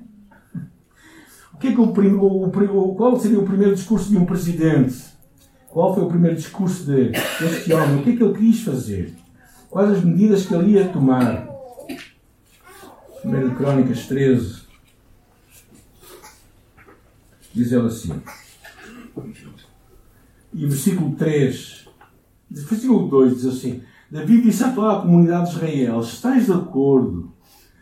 O 1.55 1.57
que 1.57 1.69
é 1.69 1.73
que 1.73 1.81
o, 1.81 1.85
o, 1.85 2.45
o, 2.45 2.95
qual 2.95 3.19
seria 3.19 3.41
o 3.41 3.47
primeiro 3.47 3.75
discurso 3.75 4.11
de 4.11 4.19
um 4.19 4.27
presidente? 4.27 5.03
Qual 5.71 5.95
foi 5.95 6.05
o 6.05 6.09
primeiro 6.09 6.37
discurso 6.37 6.85
de, 6.85 7.09
deste 7.09 7.73
homem? 7.73 8.01
O 8.01 8.03
que 8.03 8.11
é 8.11 8.17
que 8.17 8.23
ele 8.23 8.39
quis 8.39 8.63
fazer? 8.63 9.15
Quais 9.71 9.93
as 9.93 10.05
medidas 10.05 10.45
que 10.45 10.55
ele 10.55 10.73
ia 10.73 10.89
tomar? 10.89 11.48
1 13.29 13.55
Crónicas 13.57 14.07
13 14.07 14.63
diz 17.55 17.73
ele 17.73 17.87
assim. 17.87 18.23
E 20.55 20.67
versículo 20.67 21.15
3 21.15 21.89
Versículo 22.51 23.09
2 23.09 23.35
diz 23.35 23.47
assim: 23.47 23.83
Davi 24.11 24.41
disse 24.41 24.65
a 24.65 24.73
toda 24.73 24.99
a 24.99 25.01
comunidade 25.03 25.51
de 25.51 25.57
Israel: 25.57 26.01
Estais 26.01 26.47
de 26.47 26.53
acordo? 26.53 27.33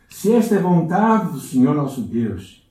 Se 0.08 0.32
esta 0.32 0.56
é 0.56 0.60
vontade 0.60 1.32
do 1.32 1.40
Senhor 1.40 1.74
nosso 1.74 2.00
Deus, 2.00 2.66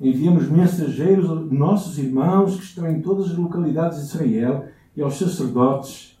enviamos 0.00 0.48
mensageiros 0.48 1.50
nossos 1.50 1.98
irmãos 1.98 2.56
que 2.56 2.62
estão 2.62 2.88
em 2.88 3.00
todas 3.02 3.30
as 3.30 3.36
localidades 3.36 3.98
de 3.98 4.04
Israel 4.04 4.68
e 4.96 5.02
aos 5.02 5.18
sacerdotes 5.18 6.16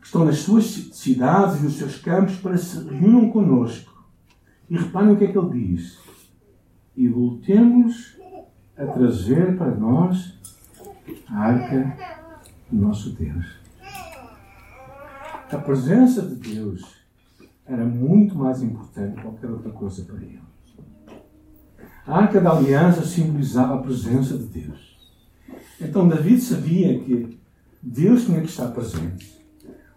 que 0.00 0.06
estão 0.06 0.24
nas 0.24 0.38
suas 0.38 0.64
cidades 0.64 1.60
e 1.60 1.64
nos 1.64 1.74
seus 1.74 1.96
campos 1.98 2.34
para 2.36 2.56
se 2.56 2.82
reúnam 2.88 3.30
conosco. 3.30 3.91
E 4.72 4.76
reparem 4.78 5.12
o 5.12 5.16
que 5.16 5.24
é 5.24 5.28
que 5.32 5.38
ele 5.38 5.50
diz. 5.50 5.98
E 6.96 7.06
voltemos 7.06 8.16
a 8.76 8.86
trazer 8.86 9.56
para 9.56 9.70
nós 9.74 10.38
a 11.28 11.38
arca 11.38 11.96
do 12.70 12.80
nosso 12.80 13.10
Deus 13.10 13.62
a 15.54 15.58
presença 15.58 16.22
de 16.22 16.34
Deus 16.54 16.82
era 17.66 17.84
muito 17.84 18.34
mais 18.34 18.62
importante 18.62 19.16
que 19.16 19.22
qualquer 19.22 19.50
outra 19.50 19.70
coisa 19.70 20.02
para 20.04 20.16
ele. 20.16 20.40
A 22.06 22.18
arca 22.18 22.40
da 22.40 22.52
aliança 22.52 23.04
simbolizava 23.04 23.74
a 23.74 23.82
presença 23.82 24.36
de 24.36 24.44
Deus. 24.44 24.96
Então 25.80 26.08
David 26.08 26.40
sabia 26.40 26.98
que 26.98 27.38
Deus 27.82 28.24
tinha 28.24 28.40
que 28.40 28.48
estar 28.48 28.68
presente. 28.68 29.40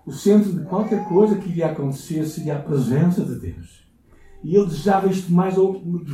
O 0.05 0.11
centro 0.11 0.53
de 0.53 0.65
qualquer 0.65 1.07
coisa 1.07 1.35
que 1.35 1.49
iria 1.49 1.71
acontecer 1.71 2.25
seria 2.25 2.57
a 2.57 2.61
presença 2.61 3.23
de 3.23 3.35
Deus. 3.35 3.84
E 4.45 4.55
ele 4.55 4.67
desejava 4.67 5.07
isto 5.07 5.33
mais, 5.33 5.55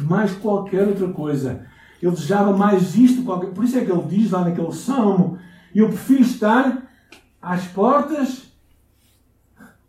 mais 0.07 0.31
qualquer 0.31 0.87
outra 0.87 1.09
coisa. 1.09 1.65
Ele 2.01 2.13
desejava 2.13 2.55
mais 2.55 2.95
isto. 2.95 3.23
Qualquer... 3.23 3.49
Por 3.49 3.65
isso 3.65 3.77
é 3.77 3.83
que 3.83 3.91
ele 3.91 4.03
diz 4.03 4.31
lá 4.31 4.45
naquele 4.45 4.71
salmo: 4.71 5.37
Eu 5.75 5.89
prefiro 5.89 6.21
estar 6.21 6.89
às 7.41 7.65
portas 7.67 8.43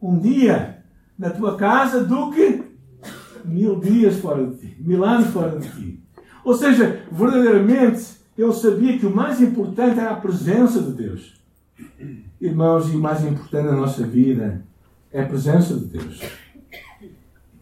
um 0.03 0.19
dia 0.19 0.83
na 1.17 1.31
tua 1.31 1.57
casa 1.57 2.03
do 2.03 2.33
que 2.33 2.65
mil 3.45 3.79
dias 3.79 4.17
fora 4.17 4.45
de 4.45 4.57
ti, 4.57 4.77
mil 4.81 5.05
anos 5.05 5.29
fora 5.29 5.61
de 5.61 5.69
ti. 5.71 6.03
Ou 6.45 6.55
seja, 6.55 7.05
verdadeiramente, 7.13 8.05
ele 8.37 8.53
sabia 8.55 8.99
que 8.99 9.07
o 9.07 9.15
mais 9.15 9.41
importante 9.41 10.01
era 10.01 10.11
a 10.11 10.17
presença 10.17 10.83
de 10.83 10.91
Deus. 10.95 11.41
Irmãos, 12.41 12.93
e 12.93 12.97
o 12.97 12.99
mais 12.99 13.25
importante 13.25 13.67
na 13.67 13.77
nossa 13.77 14.05
vida 14.05 14.65
é 15.13 15.23
a 15.23 15.27
presença 15.27 15.75
de 15.75 15.85
Deus. 15.85 16.42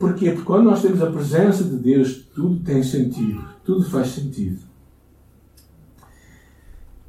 Porquê? 0.00 0.30
Porque 0.30 0.46
quando 0.46 0.64
nós 0.64 0.80
temos 0.80 1.02
a 1.02 1.10
presença 1.10 1.62
de 1.62 1.76
Deus, 1.76 2.26
tudo 2.34 2.64
tem 2.64 2.82
sentido, 2.82 3.44
tudo 3.62 3.84
faz 3.84 4.08
sentido. 4.08 4.62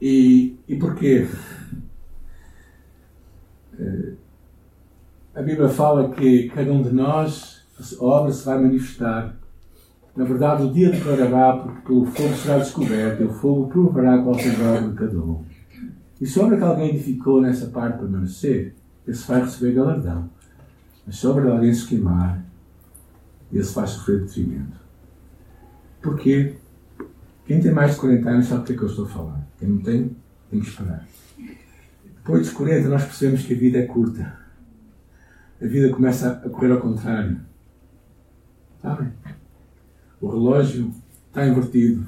E, 0.01 0.57
e 0.67 0.75
porquê? 0.75 1.25
Eh, 3.79 4.13
a 5.33 5.41
Bíblia 5.41 5.69
fala 5.69 6.11
que 6.11 6.49
cada 6.49 6.69
um 6.69 6.83
de 6.83 6.91
nós, 6.91 7.61
a 7.79 8.03
obra 8.03 8.33
se 8.33 8.45
vai 8.45 8.61
manifestar. 8.61 9.37
Na 10.13 10.25
verdade, 10.25 10.63
o 10.63 10.73
dia 10.73 10.91
declarará, 10.91 11.59
porque 11.59 11.87
pelo 11.87 12.05
fogo 12.07 12.35
será 12.35 12.57
descoberto, 12.57 13.21
e 13.21 13.25
o 13.25 13.31
fogo 13.31 13.69
provará 13.69 14.21
qual 14.21 14.35
de 14.89 14.95
cada 14.95 15.17
um. 15.17 15.45
E 16.19 16.27
obra 16.27 16.57
que 16.57 16.63
alguém 16.63 16.89
edificou 16.89 17.39
nessa 17.39 17.67
parte 17.67 17.99
permanecer, 17.99 18.75
esse 19.07 19.25
vai 19.25 19.39
receber 19.39 19.75
galardão. 19.75 20.29
Mas 21.07 21.15
de 21.41 21.47
alguém 21.49 21.73
se 21.73 21.87
queimar, 21.87 22.50
esse 23.59 23.73
vai 23.73 23.87
sofrer 23.87 24.21
detrimento. 24.21 24.79
Porquê? 26.01 26.55
Quem 27.45 27.61
tem 27.61 27.71
mais 27.71 27.93
de 27.93 27.99
40 27.99 28.29
anos 28.29 28.45
sabe 28.47 28.61
o 28.61 28.65
que 28.65 28.73
é 28.73 28.77
que 28.77 28.83
eu 28.83 28.87
estou 28.87 29.05
a 29.05 29.09
falar. 29.09 29.47
Quem 29.59 29.67
não 29.67 29.81
tem, 29.81 30.15
tem 30.49 30.59
que 30.59 30.67
esperar. 30.67 31.07
Depois 32.03 32.47
dos 32.47 32.53
40, 32.53 32.87
nós 32.87 33.03
percebemos 33.03 33.43
que 33.43 33.53
a 33.53 33.57
vida 33.57 33.79
é 33.79 33.85
curta. 33.85 34.39
A 35.61 35.65
vida 35.65 35.93
começa 35.93 36.31
a 36.31 36.49
correr 36.49 36.71
ao 36.71 36.79
contrário. 36.79 37.41
Sabem? 38.81 39.11
O 40.19 40.29
relógio 40.29 40.93
está 41.27 41.45
invertido. 41.47 42.05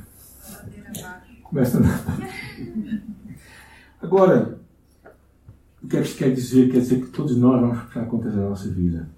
Começa 1.43 1.77
a 1.77 1.79
andar. 1.81 2.03
Agora, 4.01 4.59
o 5.81 5.87
que 5.87 5.97
é 5.97 6.01
que 6.01 6.07
isto 6.07 6.17
quer 6.17 6.33
dizer? 6.33 6.71
Quer 6.71 6.79
dizer 6.79 7.01
que 7.01 7.07
todos 7.07 7.35
nós 7.37 7.59
vamos 7.59 7.79
prestar 7.79 8.05
contas 8.05 8.33
da 8.33 8.41
nossa 8.41 8.69
vida. 8.69 9.09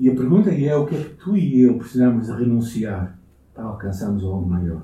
E 0.00 0.08
a 0.08 0.14
pergunta 0.14 0.50
é 0.50 0.74
o 0.74 0.86
que 0.86 0.96
é 0.96 0.98
que 0.98 1.10
tu 1.10 1.36
e 1.36 1.60
eu 1.60 1.76
precisamos 1.76 2.26
de 2.26 2.32
renunciar 2.32 3.18
para 3.54 3.64
alcançarmos 3.64 4.24
algo 4.24 4.48
maior? 4.48 4.82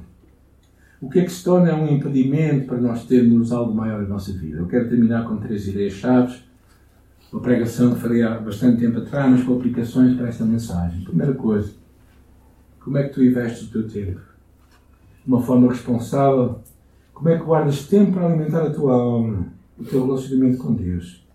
O 1.00 1.08
que 1.08 1.20
é 1.20 1.24
que 1.24 1.32
se 1.32 1.42
torna 1.42 1.74
um 1.74 1.88
impedimento 1.88 2.66
para 2.66 2.76
nós 2.76 3.06
termos 3.06 3.50
algo 3.50 3.74
maior 3.74 4.02
na 4.02 4.08
nossa 4.08 4.30
vida? 4.34 4.58
Eu 4.58 4.66
quero 4.66 4.90
terminar 4.90 5.26
com 5.26 5.38
três 5.38 5.66
ideias-chave. 5.66 6.36
Uma 7.32 7.40
pregação 7.40 7.94
que 7.94 8.00
farei 8.00 8.22
há 8.22 8.38
bastante 8.38 8.78
tempo 8.78 8.98
atrás, 8.98 9.30
mas 9.30 9.42
com 9.42 9.56
aplicações 9.56 10.14
para 10.18 10.28
esta 10.28 10.44
mensagem. 10.44 11.02
Primeira 11.02 11.32
coisa, 11.32 11.72
como 12.78 12.98
é 12.98 13.04
que 13.04 13.14
tu 13.14 13.24
investes 13.24 13.68
o 13.68 13.72
teu 13.72 13.88
tempo? 13.88 14.20
De 15.24 15.28
uma 15.32 15.40
forma 15.40 15.72
responsável. 15.72 16.60
Como 17.14 17.30
é 17.30 17.38
que 17.38 17.44
guardas 17.44 17.86
tempo 17.86 18.12
para 18.12 18.26
alimentar 18.26 18.66
a 18.66 18.70
tua 18.70 18.92
alma, 18.92 19.46
o 19.78 19.82
teu 19.82 20.04
relacionamento 20.04 20.58
com 20.58 20.74
Deus? 20.74 21.25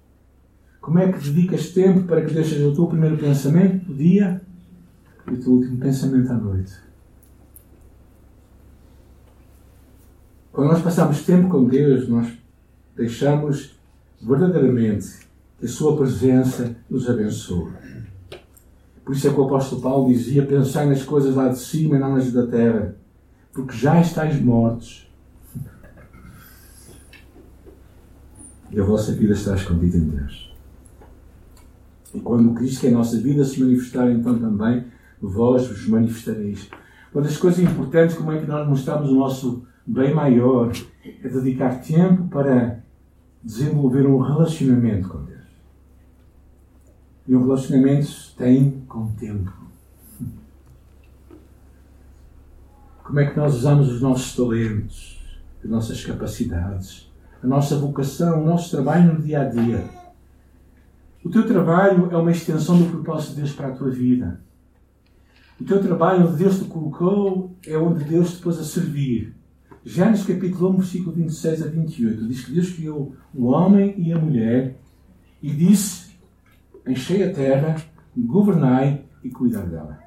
Como 0.82 0.98
é 0.98 1.12
que 1.12 1.30
dedicas 1.30 1.70
tempo 1.70 2.08
para 2.08 2.26
que 2.26 2.34
deixes 2.34 2.60
o 2.60 2.74
teu 2.74 2.88
primeiro 2.88 3.15
pensamento 3.15 3.86
do 3.86 3.94
dia 3.94 4.41
e 5.28 5.34
o 5.36 5.39
teu 5.39 5.54
último 5.54 5.78
pensamento 5.78 6.32
à 6.32 6.34
noite? 6.34 6.74
Quando 10.52 10.70
nós 10.70 10.82
passamos 10.82 11.24
tempo 11.24 11.50
com 11.50 11.65
Deus, 11.65 12.10
nós 12.10 12.28
deixamos 12.96 13.80
verdadeiramente 14.20 15.20
que 15.60 15.65
a 15.65 15.70
Sua 15.70 15.96
presença 15.96 16.76
nos 16.89 17.08
abençoe. 17.08 17.72
Por 19.06 19.15
isso 19.15 19.28
é 19.28 19.34
que 19.34 19.39
o 19.39 19.46
apóstolo 19.46 19.82
Paulo 19.82 20.12
dizia: 20.12 20.46
Pensai 20.46 20.88
nas 20.88 21.04
coisas 21.04 21.36
lá 21.36 21.48
de 21.48 21.60
cima 21.60 21.96
e 21.96 22.00
não 22.00 22.15
nas 22.15 22.32
da 22.34 22.48
terra, 22.48 22.96
porque 23.54 23.78
já 23.78 24.02
estáis 24.02 24.41
mortos. 24.41 25.08
E 28.72 28.80
a 28.80 28.84
vossa 28.84 29.12
vida 29.12 29.34
está 29.34 29.56
escondida 29.56 29.98
em 29.98 30.08
Deus. 30.10 30.51
E 32.13 32.19
quando 32.19 32.54
Cristo, 32.54 32.82
que 32.82 32.88
é 32.88 32.89
a 32.89 32.93
nossa 32.93 33.17
vida, 33.17 33.43
se 33.43 33.60
manifestar, 33.60 34.10
então 34.12 34.38
também 34.38 34.86
vós 35.21 35.67
vos 35.67 35.88
manifestareis. 35.88 36.69
Uma 37.13 37.24
das 37.24 37.38
coisas 37.38 37.60
importantes, 37.60 38.15
como 38.15 38.32
é 38.32 38.39
que 38.39 38.47
nós 38.47 38.67
mostramos 38.67 39.10
o 39.10 39.15
nosso 39.15 39.65
bem 39.86 40.13
maior, 40.13 40.71
é 41.04 41.28
dedicar 41.28 41.82
tempo 41.82 42.28
para 42.28 42.84
desenvolver 43.43 44.06
um 44.06 44.19
relacionamento 44.19 45.10
com 45.10 45.24
Deus. 45.26 45.41
E 47.28 47.36
um 47.36 47.43
relacionamento 47.43 48.10
tem 48.38 48.84
com 48.88 49.08
tempo. 49.13 49.52
Como 53.04 53.19
é 53.19 53.26
que 53.26 53.38
nós 53.38 53.56
usamos 53.56 53.91
os 53.91 54.02
nossos 54.02 54.36
talentos, 54.36 55.19
as 55.63 55.69
nossas 55.69 56.06
capacidades, 56.06 57.12
a 57.43 57.47
nossa 57.47 57.78
vocação, 57.78 58.41
o 58.41 58.45
nosso 58.45 58.71
trabalho 58.71 59.13
no 59.13 59.21
dia 59.21 59.41
a 59.41 59.45
dia? 59.45 60.01
O 61.23 61.29
teu 61.29 61.45
trabalho 61.45 62.10
é 62.12 62.17
uma 62.17 62.31
extensão 62.31 62.79
do 62.79 62.89
propósito 62.89 63.31
de 63.31 63.41
Deus 63.41 63.51
para 63.51 63.67
a 63.67 63.71
tua 63.71 63.91
vida. 63.91 64.41
O 65.60 65.63
teu 65.63 65.79
trabalho 65.79 66.27
onde 66.27 66.38
Deus 66.38 66.57
te 66.57 66.65
colocou 66.65 67.55
é 67.65 67.77
onde 67.77 68.03
Deus 68.03 68.34
te 68.34 68.41
pôs 68.41 68.57
a 68.57 68.63
servir. 68.63 69.36
Gênesis 69.86 70.25
capítulo 70.25 70.71
1, 70.71 70.77
versículo 70.77 71.12
26 71.15 71.62
a 71.62 71.67
28, 71.67 72.27
diz 72.27 72.43
que 72.43 72.51
Deus 72.51 72.71
criou 72.71 73.15
o 73.36 73.45
homem 73.45 73.93
e 73.99 74.12
a 74.12 74.17
mulher 74.17 74.79
e 75.43 75.51
disse: 75.51 76.12
Enchei 76.88 77.23
a 77.23 77.31
terra, 77.31 77.75
governai 78.17 79.03
e 79.23 79.29
cuidar 79.29 79.65
dela. 79.67 79.99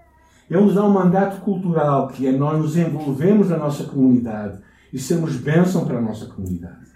Ele 0.51 0.63
nos 0.63 0.75
dá 0.75 0.85
um 0.85 0.93
mandato 0.93 1.41
cultural 1.43 2.09
que 2.09 2.27
é 2.27 2.33
nós 2.33 2.59
nos 2.59 2.77
envolvemos 2.77 3.51
na 3.51 3.57
nossa 3.57 3.85
comunidade 3.85 4.59
e 4.93 4.99
sermos 4.99 5.37
bênção 5.37 5.87
para 5.87 5.99
a 5.99 6.03
nossa 6.03 6.27
comunidade. 6.27 6.93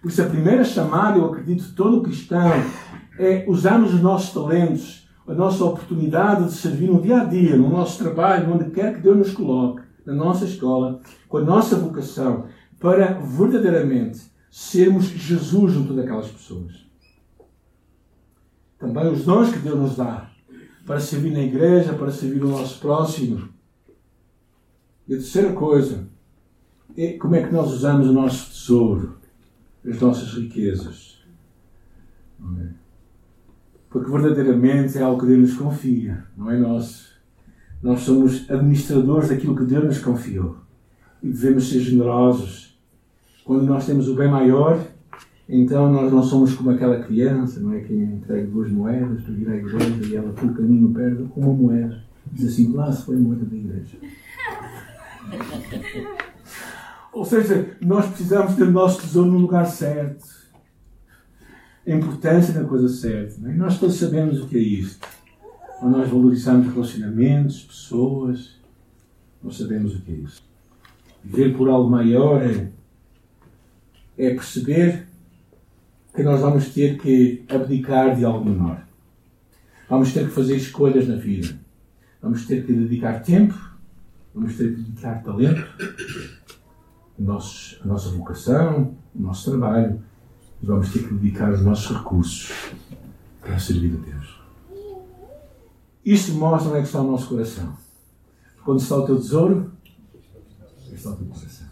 Por 0.00 0.08
isso, 0.08 0.22
a 0.22 0.26
primeira 0.26 0.64
chamada, 0.64 1.18
eu 1.18 1.26
acredito, 1.26 1.74
todo 1.74 2.02
cristão 2.02 2.50
é 3.18 3.44
usarmos 3.48 3.94
os 3.94 4.00
nossos 4.00 4.32
talentos, 4.32 5.08
a 5.26 5.34
nossa 5.34 5.64
oportunidade 5.64 6.46
de 6.46 6.52
servir 6.52 6.88
no 6.88 7.00
dia 7.00 7.22
a 7.22 7.24
dia, 7.24 7.56
no 7.56 7.70
nosso 7.70 7.98
trabalho, 7.98 8.52
onde 8.52 8.70
quer 8.70 8.94
que 8.94 9.00
Deus 9.00 9.16
nos 9.16 9.32
coloque 9.32 9.82
na 10.04 10.12
nossa 10.12 10.44
escola, 10.44 11.00
com 11.28 11.38
a 11.38 11.42
nossa 11.42 11.76
vocação, 11.76 12.46
para 12.78 13.14
verdadeiramente 13.14 14.20
sermos 14.50 15.06
Jesus 15.06 15.72
junto 15.72 15.94
daquelas 15.94 16.28
pessoas. 16.28 16.84
Também 18.78 19.10
os 19.10 19.24
dons 19.24 19.50
que 19.50 19.58
Deus 19.58 19.78
nos 19.78 19.96
dá 19.96 20.30
para 20.84 21.00
servir 21.00 21.32
na 21.32 21.40
igreja, 21.40 21.94
para 21.94 22.10
servir 22.10 22.44
o 22.44 22.48
nosso 22.48 22.78
próximo. 22.78 23.48
E 25.08 25.14
a 25.14 25.16
terceira 25.16 25.52
coisa 25.54 26.06
é 26.96 27.14
como 27.14 27.34
é 27.34 27.42
que 27.42 27.52
nós 27.52 27.72
usamos 27.72 28.08
o 28.08 28.12
nosso 28.12 28.50
tesouro, 28.50 29.16
as 29.86 29.98
nossas 30.00 30.34
riquezas. 30.34 31.24
É? 32.60 32.83
Porque 33.94 34.10
verdadeiramente 34.10 34.98
é 34.98 35.02
algo 35.02 35.20
que 35.20 35.26
Deus 35.28 35.50
nos 35.50 35.56
confia, 35.56 36.24
não 36.36 36.50
é 36.50 36.58
nosso. 36.58 37.14
Nós 37.80 38.00
somos 38.00 38.50
administradores 38.50 39.28
daquilo 39.28 39.54
que 39.54 39.62
Deus 39.62 39.84
nos 39.84 39.98
confiou. 39.98 40.56
E 41.22 41.28
devemos 41.28 41.70
ser 41.70 41.78
generosos. 41.78 42.76
Quando 43.44 43.62
nós 43.62 43.86
temos 43.86 44.08
o 44.08 44.16
bem 44.16 44.28
maior, 44.28 44.84
então 45.48 45.92
nós 45.92 46.10
não 46.10 46.24
somos 46.24 46.54
como 46.54 46.70
aquela 46.70 47.04
criança, 47.04 47.60
não 47.60 47.72
é? 47.72 47.82
Que 47.82 47.94
entrega 47.94 48.48
duas 48.48 48.68
moedas 48.68 49.22
para 49.22 49.32
vir 49.32 49.48
à 49.48 49.56
igreja 49.58 50.06
e 50.08 50.16
ela, 50.16 50.32
por 50.32 50.52
caminho, 50.52 50.92
perde 50.92 51.30
uma 51.36 51.52
moeda. 51.52 52.02
Diz 52.32 52.48
assim: 52.48 52.72
lá 52.72 52.90
se 52.90 53.04
foi 53.04 53.14
a 53.14 53.20
moeda 53.20 53.44
da 53.44 53.54
igreja. 53.54 53.96
Ou 57.12 57.24
seja, 57.24 57.76
nós 57.80 58.06
precisamos 58.06 58.56
ter 58.56 58.64
o 58.64 58.72
nosso 58.72 59.02
tesouro 59.02 59.30
no 59.30 59.38
lugar 59.38 59.66
certo. 59.66 60.33
A 61.86 61.90
importância 61.90 62.54
da 62.54 62.64
coisa 62.64 62.88
certa. 62.88 63.48
É? 63.48 63.52
E 63.52 63.56
nós 63.56 63.78
todos 63.78 63.96
sabemos 63.96 64.40
o 64.40 64.46
que 64.46 64.56
é 64.56 64.60
isto 64.60 65.06
nós 65.88 66.08
valorizamos 66.08 66.72
relacionamentos, 66.72 67.62
pessoas. 67.62 68.54
Nós 69.42 69.56
sabemos 69.56 69.94
o 69.94 70.00
que 70.00 70.12
é 70.12 70.14
isso. 70.16 70.42
Viver 71.22 71.56
por 71.56 71.68
algo 71.68 71.90
maior 71.90 72.42
é, 72.42 72.68
é 74.16 74.30
perceber 74.30 75.06
que 76.14 76.22
nós 76.22 76.40
vamos 76.40 76.68
ter 76.68 76.98
que 76.98 77.44
abdicar 77.48 78.16
de 78.16 78.24
algo 78.24 78.44
menor. 78.44 78.82
Vamos 79.88 80.12
ter 80.12 80.26
que 80.26 80.32
fazer 80.32 80.56
escolhas 80.56 81.06
na 81.06 81.16
vida. 81.16 81.58
Vamos 82.22 82.46
ter 82.46 82.64
que 82.64 82.72
dedicar 82.72 83.20
tempo, 83.20 83.54
vamos 84.34 84.56
ter 84.56 84.74
que 84.74 84.80
dedicar 84.80 85.22
talento, 85.22 85.62
a 87.18 87.86
nossa 87.86 88.10
vocação, 88.10 88.96
o 89.14 89.22
nosso 89.22 89.50
trabalho, 89.50 90.00
vamos 90.62 90.90
ter 90.90 91.06
que 91.06 91.14
dedicar 91.14 91.52
os 91.52 91.62
nossos 91.62 91.96
recursos 91.96 92.52
para 93.40 93.58
servir 93.58 93.94
a 93.94 94.10
Deus. 94.10 94.40
Isto 96.04 96.32
mostra 96.32 96.68
onde 96.68 96.78
é 96.78 96.80
que 96.82 96.86
está 96.86 97.00
o 97.00 97.10
nosso 97.10 97.28
coração. 97.28 97.76
Quando 98.64 98.80
está 98.80 98.96
o 98.96 99.06
teu 99.06 99.16
tesouro, 99.16 99.72
está 100.92 101.10
o 101.10 101.16
teu 101.16 101.26
coração. 101.26 101.63